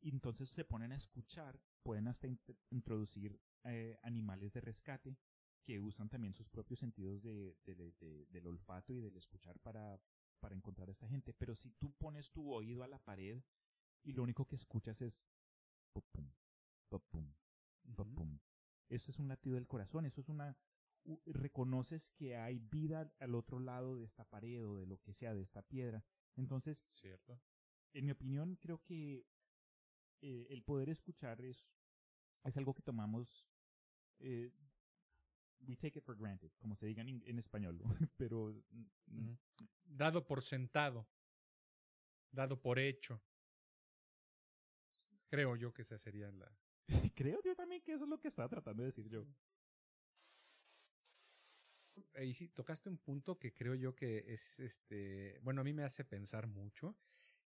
[0.00, 2.28] y entonces se ponen a escuchar, pueden hasta
[2.68, 5.16] introducir eh, animales de rescate
[5.64, 9.98] que usan también sus propios sentidos de, del olfato y del escuchar para,
[10.38, 11.32] para encontrar a esta gente.
[11.32, 13.42] Pero si tú pones tu oído a la pared
[14.02, 15.24] y lo único que escuchas es
[15.94, 16.30] pum,
[16.90, 17.32] pum,
[18.14, 18.38] pum,
[18.90, 20.58] eso es un latido del corazón, eso es una...
[21.24, 25.32] reconoces que hay vida al otro lado de esta pared o de lo que sea,
[25.32, 26.04] de esta piedra.
[26.36, 27.40] Entonces, Cierto.
[27.94, 29.26] en mi opinión, creo que
[30.20, 31.77] eh, el poder escuchar es,
[32.48, 33.46] es algo que tomamos,
[34.20, 34.50] eh,
[35.66, 37.78] we take it for granted, como se diga en, español,
[38.16, 38.54] pero...
[39.84, 41.08] Dado por sentado,
[42.30, 43.22] dado por hecho.
[45.28, 46.52] Creo yo que esa sería la,
[47.14, 49.26] Creo yo también que eso es lo que estaba tratando de decir yo.
[52.22, 55.82] Y sí, tocaste un punto que creo yo que es este, bueno, a mí me
[55.82, 56.96] hace pensar mucho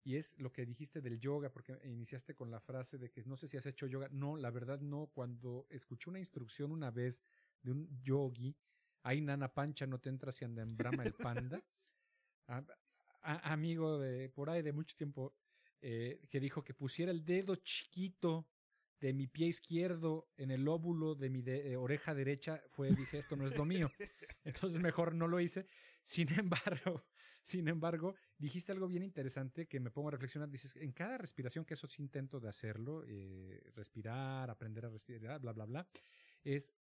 [0.04, 3.38] y es lo que dijiste del yoga, porque iniciaste con la frase de que no
[3.38, 4.10] sé si has hecho yoga.
[4.12, 5.08] No, la verdad no.
[5.14, 7.24] Cuando escuché una instrucción una vez
[7.62, 8.56] de un yogi,
[9.04, 11.64] ahí nana pancha, no te entras y anda en brama el panda.
[13.22, 15.36] amigo de por ahí de mucho tiempo,
[15.82, 18.48] eh, que dijo que pusiera el dedo chiquito
[19.00, 23.36] de mi pie izquierdo en el óvulo de mi eh, oreja derecha fue, dije, esto
[23.36, 23.92] no es lo mío.
[24.44, 25.66] Entonces mejor no lo hice.
[26.04, 27.04] Sin embargo,
[27.42, 30.50] sin embargo, dijiste algo bien interesante que me pongo a reflexionar.
[30.50, 35.40] Dices, en cada respiración, que eso sí intento de hacerlo, eh, respirar, aprender a respirar,
[35.42, 35.88] bla, bla, bla,
[36.44, 36.74] es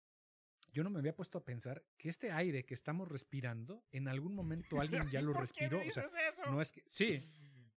[0.73, 4.35] yo no me había puesto a pensar que este aire que estamos respirando, en algún
[4.35, 5.33] momento alguien ya lo
[5.79, 5.79] respiró.
[5.79, 6.45] o sea, eso?
[6.51, 6.83] No es que.
[6.87, 7.21] Sí,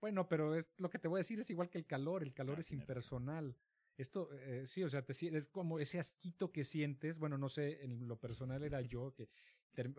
[0.00, 2.34] bueno, pero es lo que te voy a decir es igual que el calor, el
[2.34, 3.56] calor es impersonal.
[3.96, 7.84] Esto, eh, sí, o sea, te, es como ese asquito que sientes, bueno, no sé,
[7.84, 9.28] en lo personal era yo que,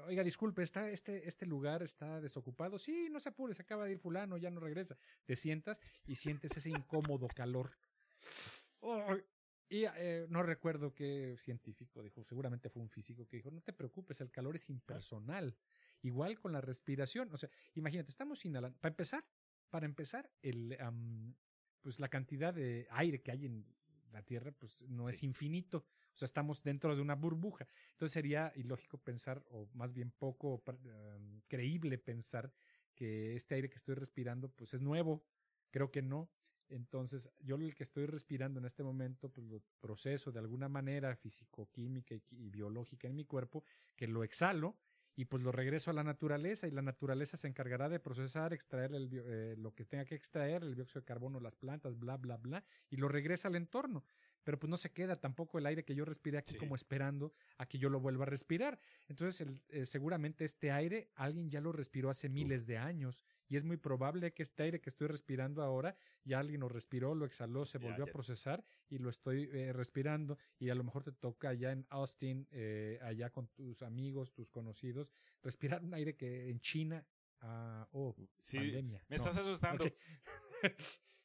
[0.06, 3.94] oiga, disculpe, está este, este lugar está desocupado, sí, no se apure, se acaba de
[3.94, 4.98] ir fulano, ya no regresa.
[5.26, 7.72] Te sientas y sientes ese incómodo calor.
[9.70, 13.74] y eh, no recuerdo qué científico dijo, seguramente fue un físico que dijo, no te
[13.74, 15.56] preocupes, el calor es impersonal.
[16.02, 19.24] Igual con la respiración, o sea, imagínate, estamos inhalando, para empezar,
[19.70, 20.78] para empezar, el,
[21.82, 23.66] pues la cantidad de aire que hay en
[24.12, 25.86] la Tierra pues no es infinito.
[26.14, 27.68] O sea, estamos dentro de una burbuja.
[27.92, 30.64] Entonces sería ilógico pensar, o más bien poco
[31.48, 32.52] creíble pensar,
[32.96, 35.24] que este aire que estoy respirando pues es nuevo.
[35.72, 36.30] Creo que no.
[36.70, 41.16] Entonces, yo el que estoy respirando en este momento, pues lo proceso de alguna manera
[41.16, 43.64] físico-química y, biológica en mi cuerpo,
[43.98, 44.78] que lo exhalo
[45.16, 48.94] y pues lo regreso a la naturaleza y la naturaleza se encargará de procesar, extraer
[48.96, 52.38] el, eh, lo que tenga que extraer, el dióxido de carbono, las plantas, bla, bla,
[52.38, 54.06] bla, y lo regresa al entorno.
[54.44, 57.66] Pero pues no se queda tampoco el aire que yo respiré aquí como esperando a
[57.66, 58.80] que yo lo vuelva a respirar.
[59.08, 63.64] Entonces, eh, seguramente este aire alguien ya lo respiró hace miles de años y es
[63.64, 67.66] muy probable que este aire que estoy respirando ahora ya alguien lo respiró, lo exhaló,
[67.66, 71.50] se volvió a procesar y lo estoy eh, respirando y a lo mejor te toca
[71.50, 76.60] allá en Austin, eh, allá con tus amigos, tus conocidos, respirar un aire que en
[76.60, 77.06] China,
[77.42, 78.16] ah, oh,
[78.52, 79.04] pandemia.
[79.08, 79.86] Me estás asustando.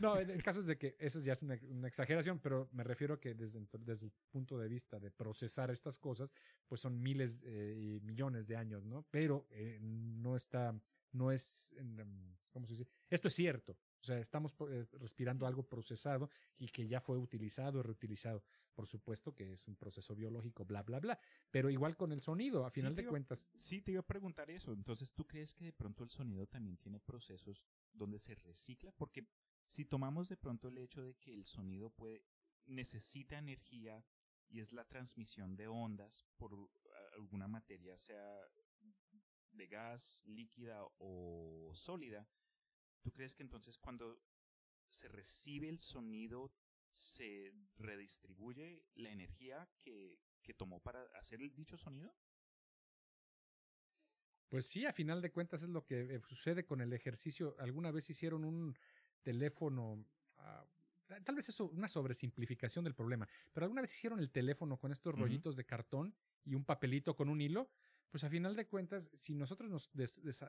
[0.00, 1.54] No, el caso es de que eso ya es una,
[1.86, 5.98] exageración, pero me refiero a que desde, desde, el punto de vista de procesar estas
[5.98, 6.32] cosas,
[6.66, 9.06] pues son miles eh, y millones de años, ¿no?
[9.10, 9.46] Pero
[9.80, 10.74] no está
[11.12, 11.74] no es,
[12.50, 12.88] ¿cómo se dice?
[13.10, 13.76] Esto es cierto.
[14.00, 18.42] O sea, estamos eh, respirando algo procesado y que ya fue utilizado, reutilizado.
[18.74, 21.20] Por supuesto que es un proceso biológico, bla, bla, bla.
[21.50, 23.48] Pero igual con el sonido, a final de cuentas.
[23.56, 24.72] Sí, te iba a preguntar eso.
[24.72, 28.90] Entonces, ¿tú crees que de pronto el sonido también tiene procesos donde se recicla?
[28.92, 29.26] Porque
[29.72, 32.22] si tomamos de pronto el hecho de que el sonido puede,
[32.66, 34.04] necesita energía
[34.48, 36.52] y es la transmisión de ondas por
[37.14, 38.38] alguna materia, sea
[39.52, 42.28] de gas, líquida o sólida,
[43.02, 44.22] ¿Tú crees que entonces cuando
[44.88, 46.52] se recibe el sonido
[46.92, 50.18] se redistribuye la energía que,
[50.56, 52.14] tomó para hacer el dicho sonido?
[54.48, 57.56] Pues sí, a final de cuentas es lo que eh, sucede con el ejercicio.
[57.58, 58.76] Alguna vez hicieron un
[59.22, 60.04] teléfono,
[60.38, 60.66] ah,
[61.24, 65.14] tal vez eso, una sobresimplificación del problema, pero alguna vez hicieron el teléfono con estos
[65.14, 67.70] rollitos de cartón y un papelito con un hilo
[68.12, 69.90] pues a final de cuentas, si nosotros nos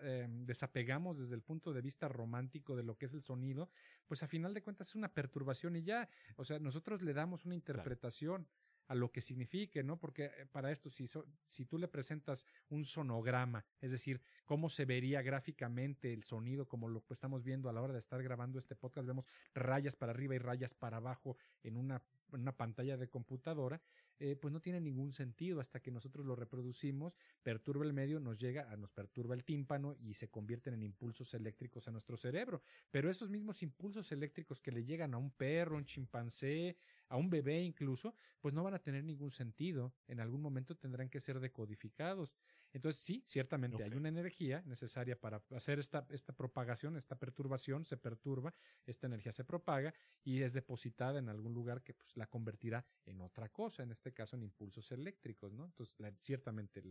[0.01, 3.71] em, desapegamos desde el punto de vista romántico de lo que es el sonido,
[4.05, 7.45] pues a final de cuentas es una perturbación y ya, o sea, nosotros le damos
[7.45, 8.49] una interpretación.
[8.87, 9.97] A lo que signifique, ¿no?
[9.97, 11.05] Porque eh, para esto, si,
[11.45, 16.89] si tú le presentas un sonograma, es decir, cómo se vería gráficamente el sonido, como
[16.89, 20.11] lo que estamos viendo a la hora de estar grabando este podcast, vemos rayas para
[20.11, 22.01] arriba y rayas para abajo en una,
[22.33, 23.81] en una pantalla de computadora,
[24.19, 28.39] eh, pues no tiene ningún sentido hasta que nosotros lo reproducimos, perturba el medio, nos
[28.39, 32.61] llega, a, nos perturba el tímpano y se convierten en impulsos eléctricos a nuestro cerebro.
[32.91, 36.77] Pero esos mismos impulsos eléctricos que le llegan a un perro, un chimpancé,
[37.09, 39.93] a un bebé incluso, pues no van a tener ningún sentido.
[40.07, 42.33] En algún momento tendrán que ser decodificados.
[42.73, 47.97] Entonces sí, ciertamente hay una energía necesaria para hacer esta, esta propagación, esta perturbación, se
[47.97, 48.53] perturba,
[48.85, 53.21] esta energía se propaga y es depositada en algún lugar que pues la convertirá en
[53.21, 55.65] otra cosa, en este caso en impulsos eléctricos, ¿no?
[55.65, 56.81] Entonces ciertamente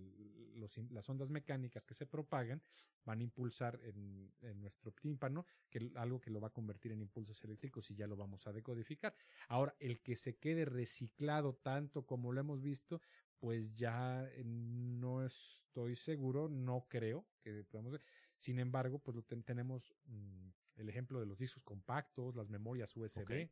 [0.54, 2.62] las ondas mecánicas que se propagan
[3.04, 7.42] van a impulsar en, nuestro tímpano que, algo que lo va a convertir en impulsos
[7.44, 9.14] eléctricos y ya lo vamos a decodificar.
[9.48, 13.00] Ahora, el que se quede reciclado tanto como lo hemos visto,
[13.38, 18.00] pues ya eh, no estoy seguro, no creo que podamos.
[18.37, 23.50] Sin embargo, pues tenemos mm, el ejemplo de los discos compactos, las memorias USB,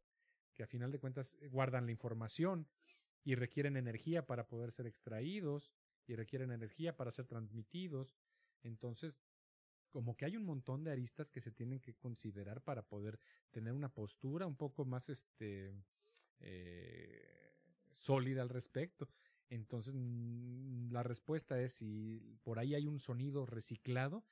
[0.54, 2.68] que a final de cuentas eh, guardan la información
[3.24, 5.72] y requieren energía para poder ser extraídos
[6.06, 8.16] y requieren energía para ser transmitidos.
[8.62, 9.20] Entonces,
[9.90, 13.18] como que hay un montón de aristas que se tienen que considerar para poder
[13.50, 15.74] tener una postura un poco más este
[16.40, 17.52] eh,
[17.90, 19.08] sólida al respecto.
[19.48, 24.24] Entonces, mm, la respuesta es si por ahí hay un sonido reciclado,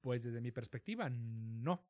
[0.00, 1.84] pues desde mi perspectiva, no.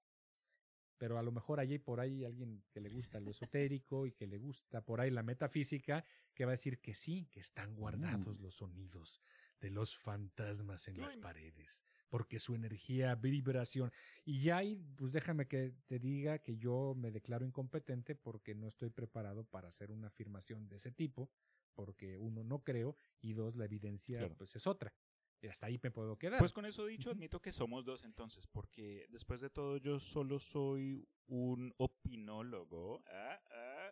[0.98, 4.26] Pero a lo mejor allí por ahí alguien que le gusta lo esotérico y que
[4.26, 6.04] le gusta por ahí la metafísica,
[6.34, 8.42] que va a decir que sí, que están guardados mm.
[8.42, 9.20] los sonidos
[9.60, 13.90] de los fantasmas en las paredes, porque su energía, vibración.
[14.24, 18.68] Y ya ahí, pues déjame que te diga que yo me declaro incompetente porque no
[18.68, 21.30] estoy preparado para hacer una afirmación de ese tipo,
[21.74, 24.92] porque uno no creo y dos la evidencia pues es otra.
[25.40, 26.38] Y hasta ahí me puedo quedar.
[26.38, 30.38] Pues con eso dicho, admito que somos dos entonces, porque después de todo yo solo
[30.38, 33.04] soy un opinólogo.
[33.06, 33.40] ¿ah?
[33.50, 33.90] ¿ah?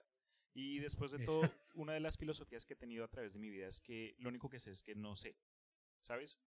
[0.54, 1.40] Y después de todo,
[1.74, 4.28] una de las filosofías que he tenido a través de mi vida es que lo
[4.28, 5.37] único que sé es que no sé.
[6.02, 6.38] ¿Sabes?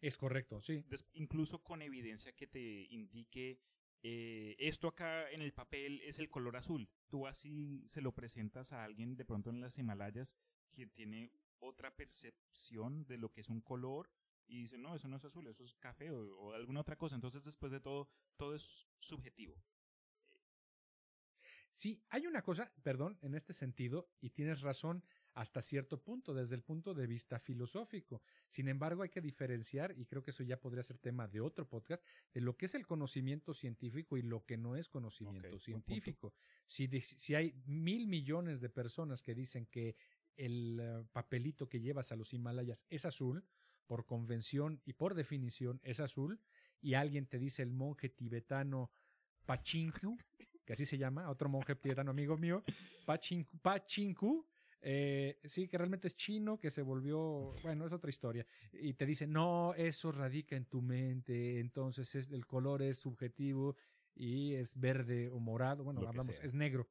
[0.00, 0.84] Es correcto, sí.
[1.12, 3.60] incluso con evidencia que te indique
[4.02, 6.90] eh, esto acá en el papel es el color azul.
[7.08, 10.36] Tú así se lo presentas a alguien de pronto en las Himalayas
[10.72, 11.30] que tiene
[11.62, 14.10] otra percepción de lo que es un color
[14.46, 17.14] y dice, no, eso no es azul, eso es café o, alguna otra cosa.
[17.14, 19.56] Entonces, después de todo, todo es subjetivo.
[21.70, 26.54] Sí, hay una cosa, perdón, en este sentido, y tienes razón, hasta cierto punto, desde
[26.54, 28.20] el punto de vista filosófico.
[28.46, 31.66] Sin embargo, hay que diferenciar, y creo que eso ya podría ser tema de otro
[31.66, 36.34] podcast, de lo que es el conocimiento científico y lo que no es conocimiento científico.
[36.66, 39.96] Si, si hay mil millones de personas que dicen que
[40.36, 43.44] el eh, papelito que llevas a los Himalayas es azul,
[43.86, 46.40] por convención y por definición es azul,
[46.80, 48.90] y alguien te dice el monje tibetano
[49.44, 50.16] Pachinku,
[50.64, 52.62] que así se llama, otro monje tibetano amigo mío,
[53.04, 54.46] Pachinku, Pachinku
[54.84, 58.44] eh, sí, que realmente es chino, que se volvió, bueno, es otra historia.
[58.72, 63.76] Y te dice, no, eso radica en tu mente, entonces es, el color es subjetivo
[64.14, 66.88] y es verde o morado, bueno, hablamos, es negro.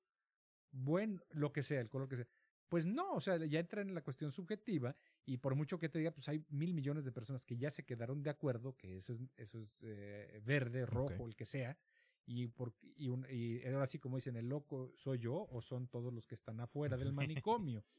[0.72, 2.28] Bueno, lo que sea, el color que sea.
[2.72, 4.96] Pues no, o sea, ya entra en la cuestión subjetiva
[5.26, 7.84] y por mucho que te diga, pues hay mil millones de personas que ya se
[7.84, 11.78] quedaron de acuerdo que eso es, eso es eh, verde, rojo, el que sea,
[12.26, 15.90] y, por, y, un, y ahora sí como dicen, el loco soy yo o son
[15.90, 17.84] todos los que están afuera del manicomio.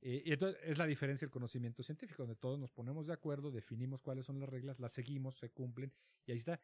[0.00, 3.50] Eh, y entonces es la diferencia del conocimiento científico, donde todos nos ponemos de acuerdo,
[3.50, 5.92] definimos cuáles son las reglas, las seguimos, se cumplen,
[6.24, 6.60] y ahí está.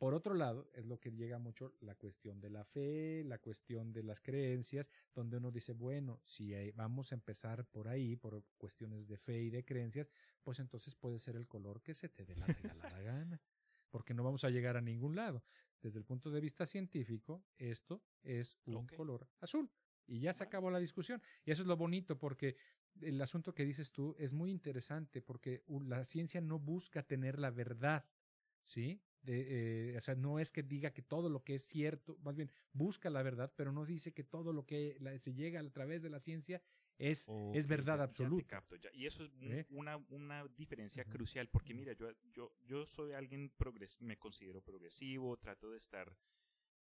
[0.00, 3.92] Por otro lado, es lo que llega mucho la cuestión de la fe, la cuestión
[3.92, 9.08] de las creencias, donde uno dice, bueno, si vamos a empezar por ahí, por cuestiones
[9.08, 10.08] de fe y de creencias,
[10.42, 13.42] pues entonces puede ser el color que se te dé la regalada gana,
[13.90, 15.44] porque no vamos a llegar a ningún lado.
[15.82, 19.70] Desde el punto de vista científico, esto es un color azul.
[20.06, 21.20] Y ya se acabó la discusión.
[21.44, 22.56] Y eso es lo bonito, porque
[23.02, 27.50] el asunto que dices tú es muy interesante, porque la ciencia no busca tener la
[27.50, 28.06] verdad,
[28.64, 29.02] ¿sí?
[29.22, 32.36] De, eh, o sea, no es que diga que todo lo que es cierto, más
[32.36, 36.02] bien busca la verdad, pero no dice que todo lo que se llega a través
[36.02, 36.62] de la ciencia
[37.00, 38.62] es, es verdad absoluta.
[38.92, 39.66] Y eso es ¿Eh?
[39.70, 45.36] una, una diferencia crucial, porque mira, yo, yo, yo soy alguien, progres me considero progresivo,
[45.38, 46.14] trato de estar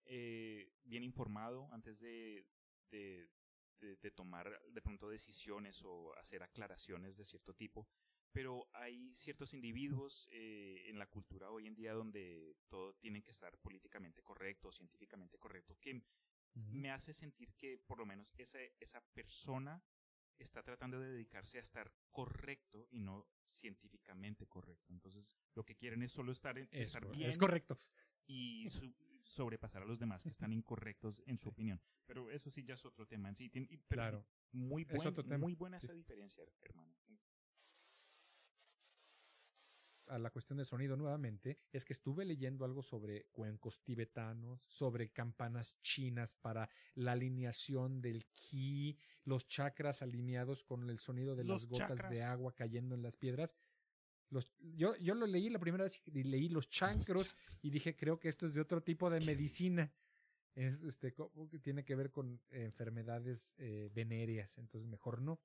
[0.05, 2.47] eh, bien informado antes de,
[2.91, 3.29] de,
[3.81, 7.87] de, tomar de pronto decisiones o hacer aclaraciones de cierto tipo
[8.33, 13.31] pero hay ciertos individuos eh, en la cultura hoy en día donde todo tiene que
[13.31, 16.03] estar políticamente correcto, científicamente correcto, que
[16.55, 19.83] me hace sentir que por lo menos esa, esa persona
[20.39, 24.93] está tratando de dedicarse a estar correcto y no científicamente correcto.
[24.93, 27.29] Entonces, lo que quieren es solo estar, en, es, estar bien.
[27.29, 27.77] Es correcto.
[28.27, 28.67] Y
[29.25, 31.81] sobrepasar a los demás que están incorrectos en su opinión.
[32.07, 33.51] Pero eso sí ya es otro tema en sí.
[33.89, 34.25] claro.
[34.53, 34.87] Muy,
[35.39, 36.97] muy buena esa diferencia, hermano
[40.09, 45.11] a la cuestión del sonido nuevamente, es que estuve leyendo algo sobre cuencos tibetanos, sobre
[45.11, 51.67] campanas chinas para la alineación del ki, los chakras alineados con el sonido de las
[51.67, 53.55] gotas de agua cayendo en las piedras.
[54.31, 58.19] Los, yo, yo lo leí la primera vez y leí los chancros y dije, creo
[58.19, 59.93] que esto es de otro tipo de medicina.
[60.55, 61.15] Es, este,
[61.63, 65.41] tiene que ver con enfermedades eh, venéreas, entonces mejor no.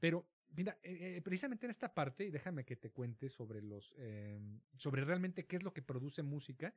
[0.00, 4.60] Pero Mira, eh, eh, precisamente en esta parte, déjame que te cuente sobre los, em,
[4.76, 6.74] sobre realmente qué es lo que produce música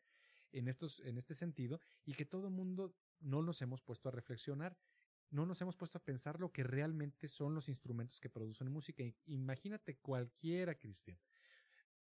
[0.52, 4.78] en estos, en este sentido, y que todo mundo no nos hemos puesto a reflexionar,
[5.30, 9.04] no nos hemos puesto a pensar lo que realmente son los instrumentos que producen música.
[9.28, 11.20] Imagínate cualquiera, Cristian.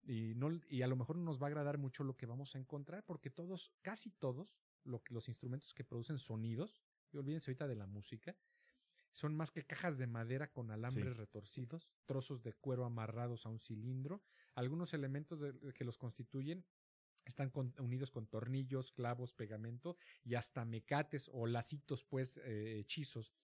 [0.01, 2.55] Y, no, y a lo mejor no nos va a agradar mucho lo que vamos
[2.55, 7.75] a encontrar, porque todos, casi todos, los instrumentos que producen sonidos, y olvídense ahorita de
[7.75, 8.35] la música,
[9.13, 13.59] son más que cajas de madera con alambres retorcidos, trozos de cuero amarrados a un
[13.59, 14.23] cilindro.
[14.55, 15.39] Algunos elementos
[15.73, 16.65] que los constituyen
[17.25, 23.35] están unidos con tornillos, clavos, pegamento y hasta mecates o lacitos, pues, eh, hechizos.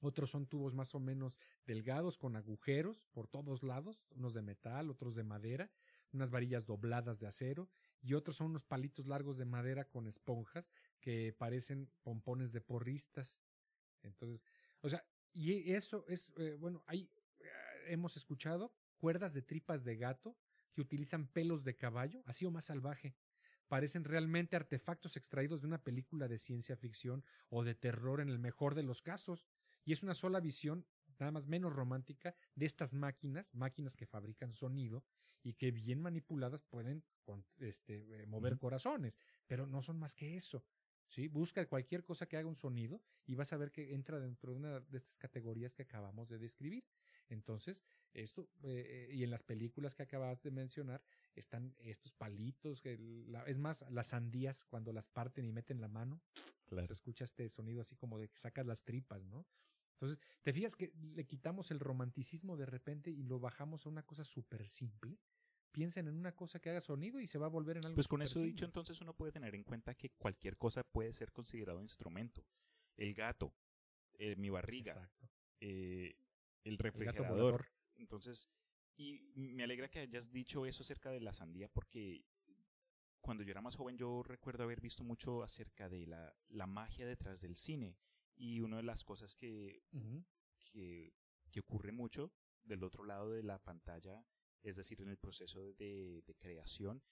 [0.00, 4.90] Otros son tubos más o menos delgados con agujeros por todos lados, unos de metal,
[4.90, 5.70] otros de madera,
[6.12, 7.68] unas varillas dobladas de acero
[8.00, 10.70] y otros son unos palitos largos de madera con esponjas
[11.00, 13.42] que parecen pompones de porristas.
[14.02, 14.44] Entonces,
[14.80, 17.10] o sea, y eso es, eh, bueno, hay,
[17.40, 17.46] eh,
[17.88, 20.36] hemos escuchado cuerdas de tripas de gato
[20.72, 23.14] que utilizan pelos de caballo, así o más salvaje.
[23.68, 28.38] Parecen realmente artefactos extraídos de una película de ciencia ficción o de terror en el
[28.38, 29.46] mejor de los casos.
[29.84, 30.86] Y es una sola visión,
[31.18, 35.04] nada más menos romántica, de estas máquinas, máquinas que fabrican sonido
[35.42, 37.04] y que bien manipuladas pueden
[37.58, 40.64] este, eh, mover corazones, pero no son más que eso.
[41.08, 41.26] ¿Sí?
[41.26, 44.58] Busca cualquier cosa que haga un sonido y vas a ver que entra dentro de
[44.58, 46.84] una de estas categorías que acabamos de describir.
[47.28, 47.82] Entonces,
[48.14, 51.02] esto, eh, y en las películas que acabas de mencionar,
[51.34, 52.98] están estos palitos, que
[53.46, 56.20] es más, las sandías cuando las parten y meten la mano,
[56.86, 59.46] se escucha este sonido así como de que sacas las tripas, ¿no?
[59.94, 64.04] Entonces, te fijas que le quitamos el romanticismo de repente y lo bajamos a una
[64.04, 65.18] cosa súper simple
[65.72, 67.94] piensen en una cosa que haga sonido y se va a volver en algo.
[67.94, 71.32] Pues con eso dicho, entonces uno puede tener en cuenta que cualquier cosa puede ser
[71.32, 72.44] considerado instrumento.
[72.96, 73.54] El gato,
[74.14, 75.10] eh, mi barriga,
[75.60, 76.16] eh,
[76.64, 77.68] el refrigerador.
[77.96, 78.48] entonces,
[78.96, 82.24] y me alegra que hayas dicho eso acerca de la sandía porque
[83.20, 87.06] cuando yo era más joven yo recuerdo haber visto mucho acerca de la, la magia
[87.06, 87.96] detrás del cine
[88.34, 89.82] y una de las cosas que,
[90.72, 91.12] que,
[91.50, 92.32] que ocurre mucho
[92.64, 94.24] del otro lado de la pantalla
[94.62, 97.02] es decir, en el proceso de, creación,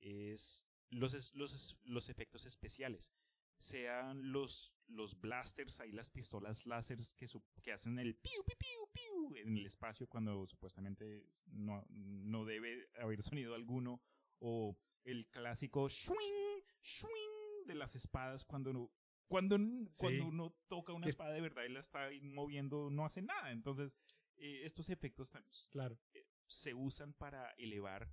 [0.00, 3.12] es los, los, los, efectos especiales.
[3.58, 7.26] Sean los, los blasters, ahí las pistolas láser que,
[7.62, 12.88] que hacen el piu, piu, piu, piu en el espacio cuando supuestamente no, no debe
[12.98, 14.02] haber sonido alguno,
[14.38, 18.90] o el clásico swing, swing de las espadas cuando
[19.28, 19.58] cuando,
[19.98, 23.50] cuando uno toca una espada de verdad y la está moviendo, no hace nada.
[23.50, 23.92] Entonces,
[24.36, 25.32] eh, estos efectos
[25.70, 25.98] claro.
[26.14, 28.10] Eh, se usan para elevar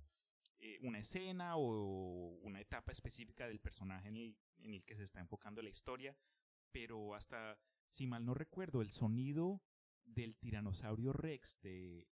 [0.58, 5.60] eh, una escena o una etapa específica del personaje en el, que se está enfocando
[5.62, 6.16] la historia,
[6.70, 7.58] pero hasta,
[7.90, 9.62] si mal no recuerdo, el sonido
[10.04, 12.08] del tiranosaurio Rex de,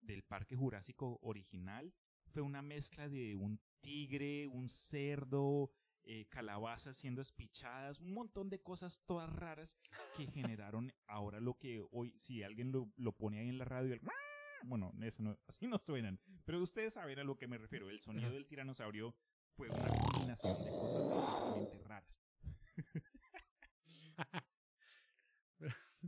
[0.00, 1.94] del Parque Jurásico original
[2.24, 5.70] fue una mezcla de un tigre, un cerdo,
[6.04, 9.76] eh, calabazas siendo espichadas, un montón de cosas todas raras
[10.16, 13.92] que generaron ahora lo que hoy, si alguien lo, lo pone ahí en la radio,
[13.92, 14.00] el
[14.64, 17.88] bueno, eso no, así no suenan, pero ustedes saben a lo que me refiero.
[17.90, 19.14] El sonido del tiranosaurio
[19.56, 22.20] fue una combinación de cosas totalmente raras.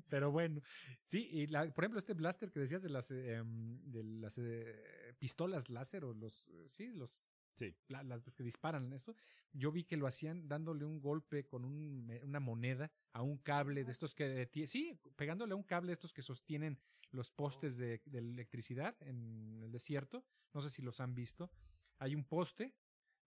[0.09, 0.61] Pero bueno,
[1.03, 5.15] sí, y la, por ejemplo, este blaster que decías de las, em, de las eh,
[5.19, 7.27] pistolas láser o los, eh, sí, los,
[7.59, 7.77] sí.
[7.89, 9.15] las que disparan eso,
[9.53, 13.85] yo vi que lo hacían dándole un golpe con un, una moneda a un cable
[13.85, 16.79] de estos que, sí, pegándole a un cable de estos que sostienen
[17.11, 21.51] los postes de, de electricidad en el desierto, no sé si los han visto,
[21.99, 22.75] hay un poste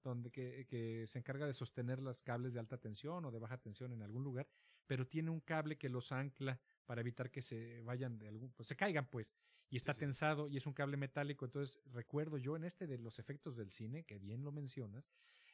[0.03, 3.57] donde que, que, se encarga de sostener los cables de alta tensión o de baja
[3.57, 4.47] tensión en algún lugar,
[4.87, 8.67] pero tiene un cable que los ancla para evitar que se vayan de algún, pues
[8.67, 9.33] se caigan pues,
[9.71, 13.19] y está tensado y es un cable metálico, entonces recuerdo yo en este de los
[13.19, 15.09] efectos del cine, que bien lo mencionas,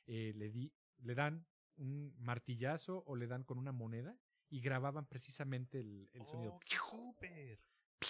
[0.07, 1.45] eh, le di, le dan
[1.75, 4.17] un martillazo o le dan con una moneda
[4.49, 6.53] y grababan precisamente el, el sonido.
[6.53, 7.59] Oh, ¡Súper!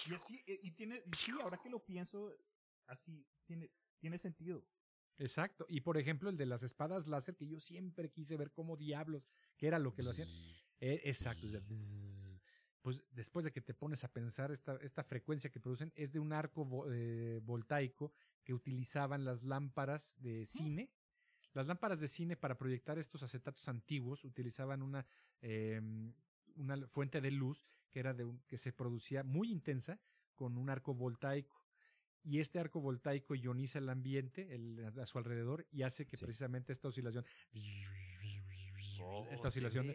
[0.08, 2.34] Y así, eh, y tiene, sí, ahora que lo pienso,
[2.86, 4.64] así, tiene, tiene sentido.
[5.18, 5.66] Exacto.
[5.68, 9.28] Y por ejemplo, el de las espadas láser, que yo siempre quise ver cómo diablos,
[9.58, 10.28] que era lo que lo hacían.
[10.80, 11.48] Eh, exacto.
[12.88, 16.20] Pues después de que te pones a pensar esta, esta frecuencia que producen, es de
[16.20, 20.90] un arco eh, voltaico que utilizaban las lámparas de cine.
[21.52, 25.04] Las lámparas de cine para proyectar estos acetatos antiguos utilizaban una,
[25.42, 26.14] em,
[26.56, 30.00] una fuente de luz que era de un, que se producía muy intensa
[30.34, 31.62] con un arco voltaico.
[32.24, 34.48] Y este arco voltaico ioniza el ambiente
[34.98, 37.26] a su alrededor y hace que precisamente esta oscilación
[39.30, 39.90] esta oh, oscilación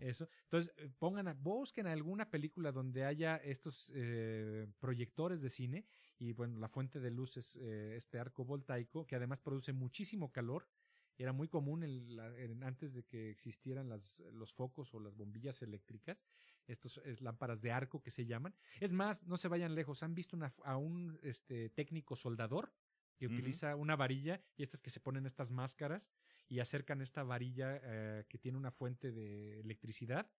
[0.00, 0.28] eso.
[0.44, 5.86] Entonces eh, pongan a, busquen alguna película donde haya estos eh, proyectores de cine
[6.18, 10.32] y bueno la fuente de luz es eh, este arco voltaico que además produce muchísimo
[10.32, 10.68] calor.
[11.16, 11.84] Era muy común
[12.64, 16.26] antes de que existieran las, los focos o las bombillas eléctricas,
[16.66, 18.52] estos es lámparas de arco que se llaman.
[18.80, 22.72] Es más, no se vayan lejos, han visto una, a un este, técnico soldador
[23.16, 26.10] que utiliza una varilla y estas que se ponen estas máscaras
[26.48, 30.30] y acercan esta varilla eh, que tiene una fuente de electricidad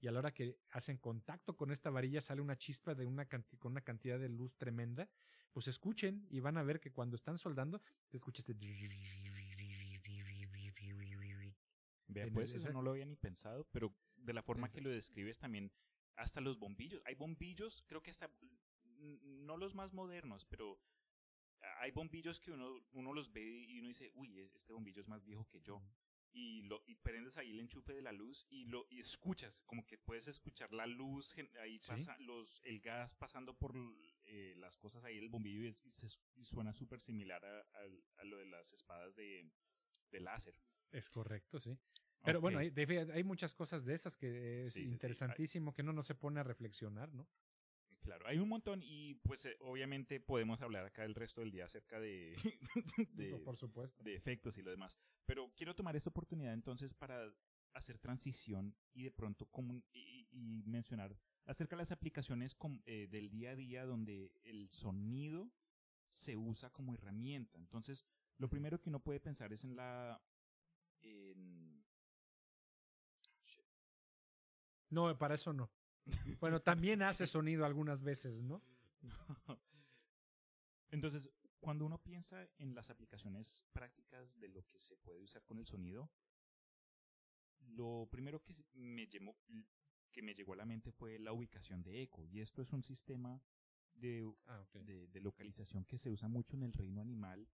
[0.00, 3.26] y a la hora que hacen contacto con esta varilla sale una chispa de una
[3.26, 5.08] con una cantidad de luz tremenda,
[5.52, 8.54] pues escuchen y van a ver que cuando están soldando te escuchas este
[12.06, 15.38] Vea, pues eso no lo había ni pensado, pero de la forma que lo describes
[15.38, 15.72] también,
[16.16, 17.00] hasta los bombillos.
[17.06, 18.30] Hay bombillos, creo que hasta,
[18.98, 20.78] no los más modernos, pero
[21.78, 25.08] hay bombillos que uno, uno los ve y uno dice, uy, e, este bombillo es
[25.08, 25.82] más viejo que yo.
[26.32, 29.86] Y, lo, y prendes ahí el enchufe de la luz y lo y escuchas, como
[29.86, 33.76] que puedes escuchar la luz, ahí pasa los, el gas pasando por
[34.24, 35.74] eh, las cosas ahí, el bombillo, y,
[36.42, 37.60] suena súper similar a,
[38.16, 39.48] a, lo de las espadas de,
[40.10, 40.56] de láser.
[40.90, 41.78] Es correcto, sí.
[42.24, 42.72] Pero bueno, hay,
[43.12, 47.12] hay, muchas cosas de esas que es interesantísimo que uno no se pone a reflexionar,
[47.12, 47.28] ¿no?
[48.04, 51.64] Claro, hay un montón y pues eh, obviamente podemos hablar acá el resto del día
[51.64, 52.36] acerca de,
[53.14, 54.02] de, Por supuesto.
[54.02, 54.98] de efectos y lo demás.
[55.24, 57.32] Pero quiero tomar esta oportunidad entonces para
[57.72, 59.48] hacer transición y de pronto
[59.94, 65.50] y, y, mencionar acerca de las aplicaciones eh, del día a día donde el sonido
[66.10, 67.58] se usa como herramienta.
[67.58, 68.04] Entonces,
[68.36, 70.22] lo primero que uno puede pensar es en la
[74.90, 75.70] no, para eso no.
[76.40, 78.62] Bueno, también hace sonido algunas veces, ¿no?
[80.90, 81.30] Entonces,
[81.60, 85.66] cuando uno piensa en las aplicaciones prácticas de lo que se puede usar con el
[85.66, 86.10] sonido,
[87.60, 89.34] lo primero que me, llegó,
[90.12, 92.26] que me llegó a la mente fue la ubicación de eco.
[92.26, 93.42] Y esto es un sistema
[93.94, 97.48] de, ah, de, localización que se usa mucho en el reino animal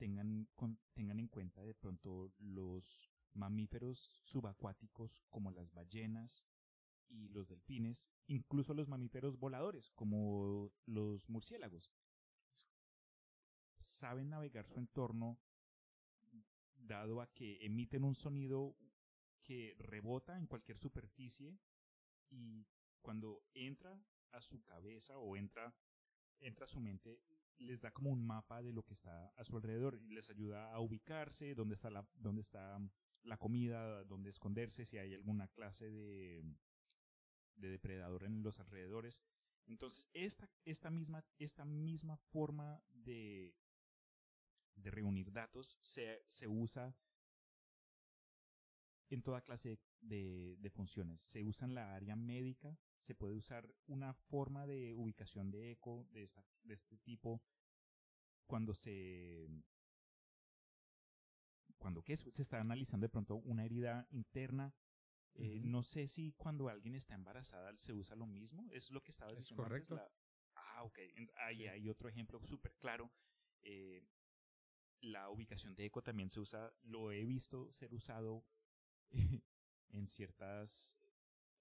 [0.00, 0.48] tengan,
[0.94, 6.42] tengan en cuenta de pronto los mamíferos subacuáticos como las ballenas
[7.10, 11.92] y los delfines, incluso los mamíferos voladores como los murciélagos.
[13.80, 15.38] Saben navegar su entorno
[16.74, 18.76] dado a que emiten un sonido
[19.42, 21.58] que rebota en cualquier superficie
[22.30, 22.66] y
[23.02, 24.00] cuando entra
[24.32, 25.74] a su cabeza o entra,
[26.40, 27.20] entra a su mente
[27.60, 30.72] les da como un mapa de lo que está a su alrededor y les ayuda
[30.72, 32.78] a ubicarse, dónde está la, dónde está
[33.22, 36.42] la comida, dónde esconderse, si hay alguna clase de,
[37.60, 39.22] de depredador en los alrededores.
[39.66, 43.54] Entonces, esta, esta, misma, esta misma forma de,
[44.76, 46.96] reunir datos se, se usa
[49.10, 51.20] en toda clase de, funciones.
[51.20, 56.06] Se usa en la área médica, se puede usar una forma de ubicación de eco
[56.12, 56.28] de,
[56.62, 57.42] de este tipo
[58.46, 59.48] cuando se
[61.78, 62.16] cuando ¿qué?
[62.16, 64.74] se está analizando de pronto una herida interna
[65.34, 69.10] eh, no sé si cuando alguien está embarazada se usa lo mismo es lo que
[69.10, 69.94] estaba diciendo es correcto.
[69.94, 70.12] antes,
[70.54, 70.60] la...
[70.60, 70.98] ah ok
[71.46, 73.10] ahí hay otro ejemplo súper claro
[73.62, 74.02] eh,
[75.00, 78.44] la ubicación de eco también se usa lo he visto ser usado
[79.92, 80.96] en ciertas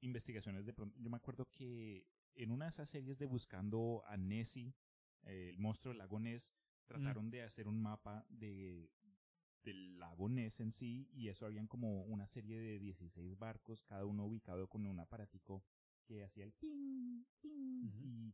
[0.02, 0.98] investigaciones de pronto.
[1.00, 4.74] Yo me acuerdo que en una de esas series de Buscando a Nessie,
[5.24, 6.54] el monstruo del lago Ness,
[6.86, 8.92] trataron de hacer un mapa de,
[9.70, 14.06] del lago Ness en sí y eso habían como una serie de 16 barcos, cada
[14.06, 15.64] uno ubicado con un aparatico
[16.04, 18.34] que hacía el ping, ping y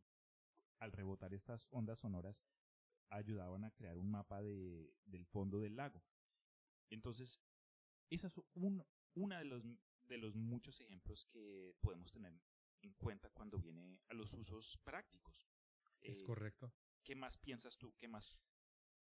[0.79, 2.41] al rebotar estas ondas sonoras
[3.09, 6.03] ayudaban a crear un mapa de, del fondo del lago.
[6.89, 7.41] Entonces,
[8.09, 9.63] esa es un, una de los,
[10.07, 12.33] de los muchos ejemplos que podemos tener
[12.81, 15.47] en cuenta cuando viene a los usos prácticos.
[16.01, 16.73] Es eh, correcto.
[17.03, 17.93] ¿Qué más piensas tú?
[17.97, 18.33] ¿Qué más?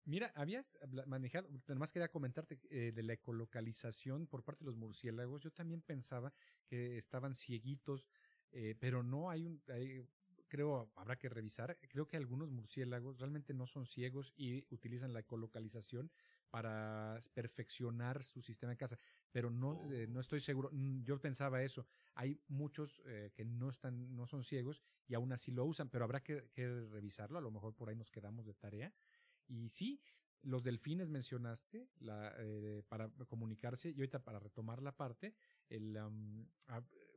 [0.04, 5.42] Mira, habías manejado, además quería comentarte eh, de la ecolocalización por parte de los murciélagos.
[5.42, 6.32] Yo también pensaba
[6.66, 8.08] que estaban cieguitos,
[8.50, 10.06] eh, pero no hay un, hay,
[10.50, 11.78] creo, habrá que revisar.
[11.88, 16.10] Creo que algunos murciélagos realmente no son ciegos y utilizan la ecolocalización
[16.50, 18.98] para perfeccionar su sistema de casa,
[19.30, 20.68] pero no, eh, no estoy seguro.
[20.72, 21.86] Mm, yo pensaba eso.
[22.14, 26.04] Hay muchos eh, que no están, no son ciegos y aún así lo usan, pero
[26.04, 26.42] habrá que,
[26.90, 27.38] revisarlo.
[27.38, 28.92] A lo mejor por ahí nos quedamos de tarea.
[29.50, 30.00] Y sí,
[30.42, 35.34] los delfines mencionaste la, eh, para comunicarse y ahorita para retomar la parte,
[35.68, 35.98] el,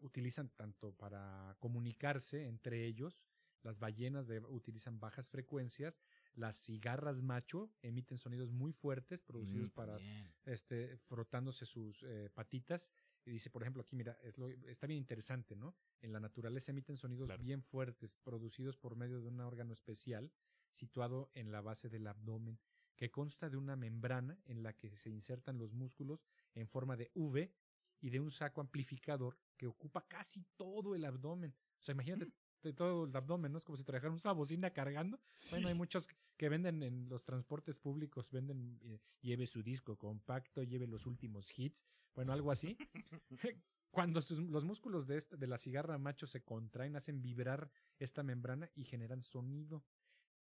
[0.02, 3.30] utilizan tanto para comunicarse entre ellos,
[3.62, 6.02] las ballenas utilizan bajas frecuencias,
[6.36, 9.98] las cigarras macho emiten sonidos muy fuertes producidos mm, para
[10.46, 12.92] este frotándose sus eh, patitas
[13.26, 16.72] y dice por ejemplo aquí mira es lo, está bien interesante no en la naturaleza
[16.72, 20.32] emiten sonidos bien fuertes producidos por medio de un órgano especial
[20.70, 22.60] situado en la base del abdomen
[22.96, 27.12] que consta de una membrana en la que se insertan los músculos en forma de
[27.16, 27.54] V
[28.02, 31.56] y de un saco amplificador que ocupa casi todo el abdomen.
[31.80, 32.32] O sea, imagínate
[32.64, 33.57] de todo el abdomen, ¿no?
[33.57, 35.20] Es como si trajeran una bocina cargando.
[35.51, 36.07] Bueno, hay muchos
[36.38, 41.57] que venden en los transportes públicos, venden, eh, lleve su disco compacto, lleve los últimos
[41.57, 41.86] hits,
[42.16, 42.78] bueno, algo así.
[43.91, 48.72] Cuando los músculos de, esta, de la cigarra macho se contraen, hacen vibrar esta membrana
[48.74, 49.84] y generan sonido.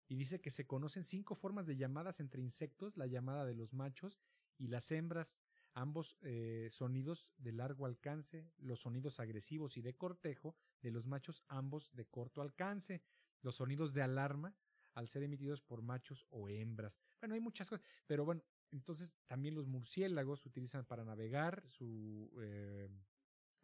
[0.07, 3.73] Y dice que se conocen cinco formas de llamadas entre insectos, la llamada de los
[3.73, 4.21] machos
[4.59, 5.39] y las hembras,
[5.75, 11.45] ambos eh, sonidos de largo alcance, los sonidos agresivos y de cortejo de los machos,
[11.49, 13.03] ambos de corto alcance,
[13.41, 14.55] los sonidos de alarma
[14.95, 17.01] al ser emitidos por machos o hembras.
[17.21, 22.89] Bueno, hay muchas cosas, pero bueno, entonces también los murciélagos utilizan para navegar su, eh,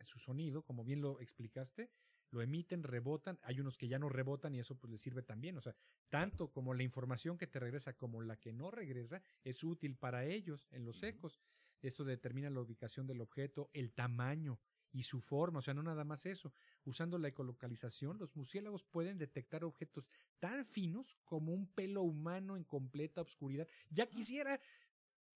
[0.03, 1.91] su sonido, como bien lo explicaste,
[2.31, 5.57] lo emiten, rebotan, hay unos que ya no rebotan y eso pues les sirve también,
[5.57, 5.75] o sea,
[6.09, 10.25] tanto como la información que te regresa como la que no regresa es útil para
[10.27, 11.41] ellos en los ecos.
[11.81, 14.59] Eso determina la ubicación del objeto, el tamaño
[14.91, 16.53] y su forma, o sea, no nada más eso.
[16.89, 22.65] Usando la ecolocalización, los murciélagos pueden detectar objetos tan finos como un pelo humano en
[22.65, 23.69] completa oscuridad.
[23.91, 24.59] Ya quisiera,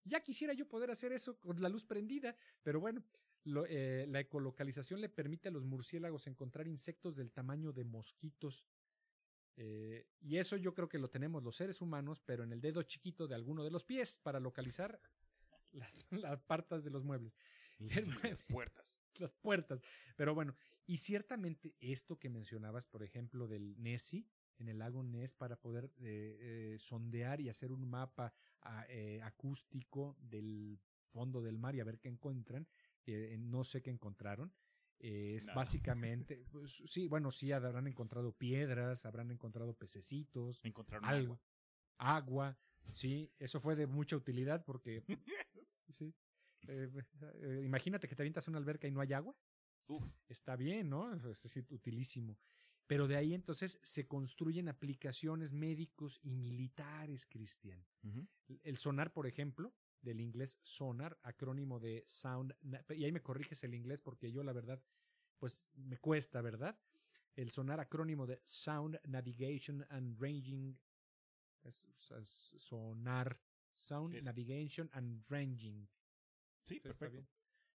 [0.05, 3.05] ya quisiera yo poder hacer eso con la luz prendida, pero bueno,
[3.68, 8.64] eh, la ecolocalización le permite a los murciélagos encontrar insectos del tamaño de mosquitos.
[9.57, 12.82] Eh, y eso yo creo que lo tenemos los seres humanos, pero en el dedo
[12.82, 14.98] chiquito de alguno de los pies para localizar
[15.72, 15.94] las,
[16.46, 17.36] partas de los muebles.
[18.37, 18.99] las puertas.
[19.18, 19.83] Las puertas.
[20.16, 20.57] Pero bueno,
[20.87, 24.26] y ciertamente esto que mencionabas, por ejemplo, del Nessie,
[24.59, 28.87] en el lago Ness para poder eh, sondear y hacer un mapa ah,
[29.22, 30.80] acústico del
[31.12, 32.66] fondo del mar y a ver qué encuentran,
[33.07, 34.53] eh, no sé qué encontraron.
[34.99, 41.41] es básicamente, pues, sí, bueno, sí habrán encontrado piedras, habrán encontrado pececitos, encontraron algo,
[41.99, 42.59] agua.
[42.93, 45.05] sí, eso fue de mucha utilidad porque,
[45.93, 46.14] sí,
[46.68, 46.90] eh,
[47.42, 49.34] eh, imagínate que te avientas una alberca y no hay agua.
[50.28, 51.12] Está bien, ¿no?
[51.30, 52.38] Es utilísimo.
[52.86, 57.84] Pero de ahí entonces se construyen aplicaciones médicos y militares, Cristian.
[58.62, 62.54] El sonar, por ejemplo, del inglés sonar, acrónimo de sound,
[62.90, 64.82] y ahí me corriges el inglés porque yo la verdad,
[65.38, 66.78] pues me cuesta, ¿verdad?
[67.34, 70.76] El sonar acrónimo de Sound Navigation and Ranging,
[71.62, 71.88] es,
[72.58, 73.40] sonar,
[73.72, 75.88] Sound Navigation and Ranging.
[76.64, 77.26] Sí, perfecto.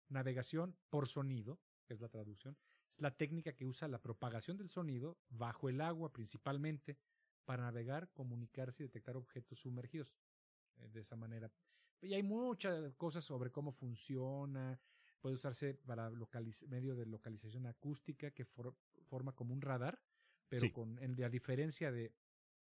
[0.10, 2.58] Navegación por sonido, que es la traducción,
[2.90, 6.98] es la técnica que usa la propagación del sonido bajo el agua principalmente
[7.46, 10.18] para navegar, comunicarse y detectar objetos sumergidos.
[10.78, 11.52] Eh, de esa manera
[12.02, 14.80] y hay muchas cosas sobre cómo funciona,
[15.20, 16.12] puede usarse para
[16.68, 20.00] medio de localización acústica que forma como un radar,
[20.48, 22.14] pero con, en, a diferencia de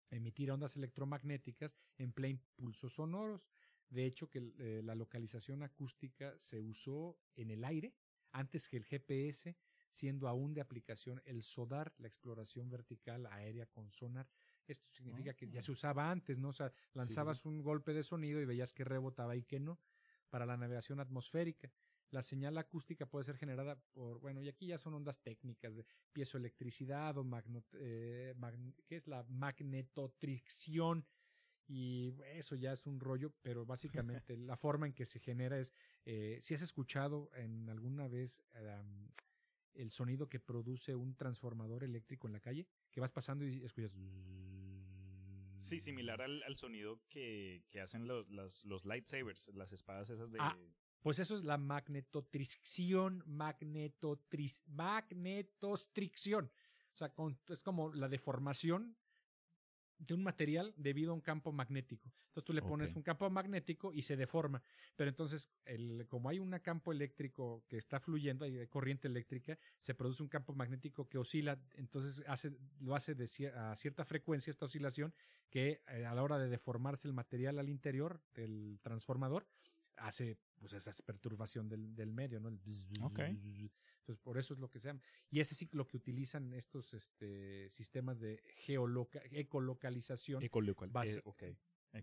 [0.10, 3.50] emitir ondas electromagnéticas, emplea impulsos sonoros.
[3.92, 7.94] De hecho, que eh, la localización acústica se usó en el aire
[8.32, 9.58] antes que el GPS,
[9.92, 14.30] siendo aún de aplicación el SODAR, la exploración vertical aérea con sonar.
[14.66, 16.50] Esto significa que ya se usaba antes, ¿no?
[16.50, 19.82] O sea, lanzabas un golpe de sonido y veías que rebotaba y que no,
[20.30, 21.70] para la navegación atmosférica.
[22.12, 25.86] La señal acústica puede ser generada por, bueno, y aquí ya son ondas técnicas de
[26.14, 28.34] piezoelectricidad o magno, eh,
[28.86, 31.06] ¿qué es la magnetotricción?
[31.74, 33.66] Y eso ya es un rollo, pero
[34.26, 38.44] básicamente la forma en que se genera es, eh, si has escuchado en alguna vez
[39.74, 43.98] el sonido que produce un transformador eléctrico en la calle, que vas pasando y escuchas...
[45.58, 48.28] Sí, similar al, sonido que, hacen los,
[48.66, 50.40] los, lightsabers, las espadas esas de...
[50.42, 50.58] Ah,
[51.02, 56.52] pues eso es la magnetotricción, magnetotris, magnetostricción.
[56.94, 57.14] O sea,
[57.48, 58.98] es como la deformación
[60.08, 62.12] de un material debido a un campo magnético.
[62.28, 64.64] Entonces tú le pones un campo magnético y se deforma.
[64.96, 69.94] Pero entonces, el, como hay un campo eléctrico que está fluyendo, hay corriente eléctrica, se
[69.94, 73.26] produce un campo magnético que oscila, entonces hace, lo hace de
[73.56, 75.14] a cierta frecuencia esta oscilación
[75.50, 79.48] que eh, a la hora de deformarse el material al interior del transformador,
[79.98, 82.50] hace pues esa perturbación del, del medio, ¿no?
[82.50, 82.60] El
[84.02, 85.02] Entonces, por eso es lo que se llama.
[85.30, 90.44] Y ese sí lo que utilizan estos este, sistemas de geoloca ecolocalización.
[90.44, 91.58] Ecolocalización.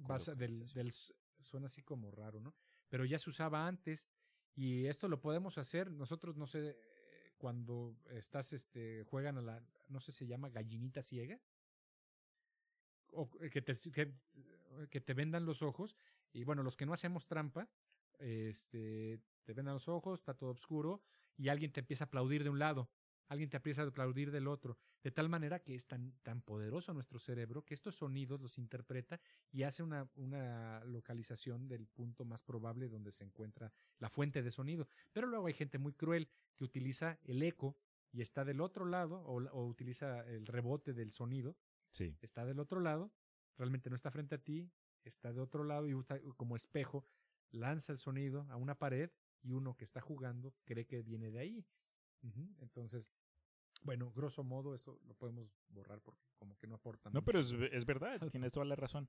[0.07, 0.93] Base, del, del,
[1.41, 2.55] suena así como raro, ¿no?
[2.89, 4.09] Pero ya se usaba antes
[4.55, 5.91] y esto lo podemos hacer.
[5.91, 6.79] Nosotros, no sé,
[7.37, 11.41] cuando estás, este, juegan a la, no sé, se llama gallinita ciega.
[13.11, 14.15] O que te, que,
[14.91, 15.97] que te vendan los ojos
[16.33, 17.69] y bueno, los que no hacemos trampa,
[18.19, 21.03] este, te ven a los ojos, está todo oscuro
[21.39, 22.91] y alguien te empieza a aplaudir de un lado,
[23.29, 26.93] alguien te empieza a aplaudir del otro, de tal manera que es tan, tan poderoso
[26.93, 29.21] nuestro cerebro que estos sonidos los interpreta
[29.51, 34.51] y hace una, una localización del punto más probable donde se encuentra la fuente de
[34.51, 34.89] sonido.
[35.13, 37.79] Pero luego hay gente muy cruel que utiliza el eco
[38.13, 41.57] y está del otro lado o, o utiliza el rebote del sonido.
[41.91, 42.17] Sí.
[42.21, 43.13] Está del otro lado,
[43.57, 44.71] realmente no está frente a ti,
[45.05, 45.95] está de otro lado y
[46.37, 47.07] como espejo
[47.51, 49.11] lanza el sonido a una pared
[49.43, 51.67] y uno que está jugando cree que viene de ahí.
[52.61, 53.09] Entonces,
[53.83, 57.11] bueno, grosso modo, eso lo podemos borrar porque como que no aporta.
[57.11, 59.09] No, pero es, es verdad, tienes toda la razón.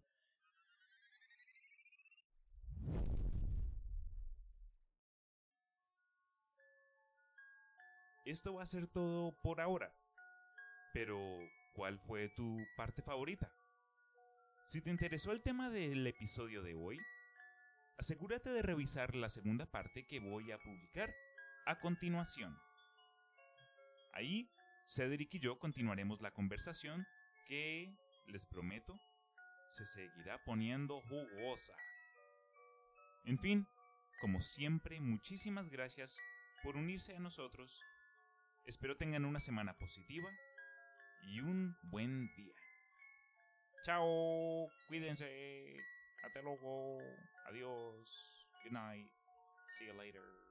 [8.25, 9.91] Esto va a ser todo por ahora.
[10.93, 11.17] Pero,
[11.73, 13.51] ¿cuál fue tu parte favorita?
[14.67, 16.99] Si te interesó el tema del episodio de hoy,
[17.99, 21.13] asegúrate de revisar la segunda parte que voy a publicar
[21.65, 22.57] a continuación.
[24.13, 24.49] Ahí,
[24.87, 27.05] Cedric y yo continuaremos la conversación
[27.45, 27.93] que,
[28.25, 28.97] les prometo,
[29.69, 31.73] se seguirá poniendo jugosa.
[33.25, 33.67] En fin,
[34.21, 36.17] como siempre, muchísimas gracias
[36.63, 37.81] por unirse a nosotros.
[38.65, 40.29] Espero tengan una semana positiva
[41.21, 42.55] y un buen día.
[43.83, 45.75] Chao, cuídense.
[46.23, 46.99] Hasta luego.
[47.49, 48.45] Adiós.
[48.63, 49.09] Good night.
[49.79, 50.48] See you later.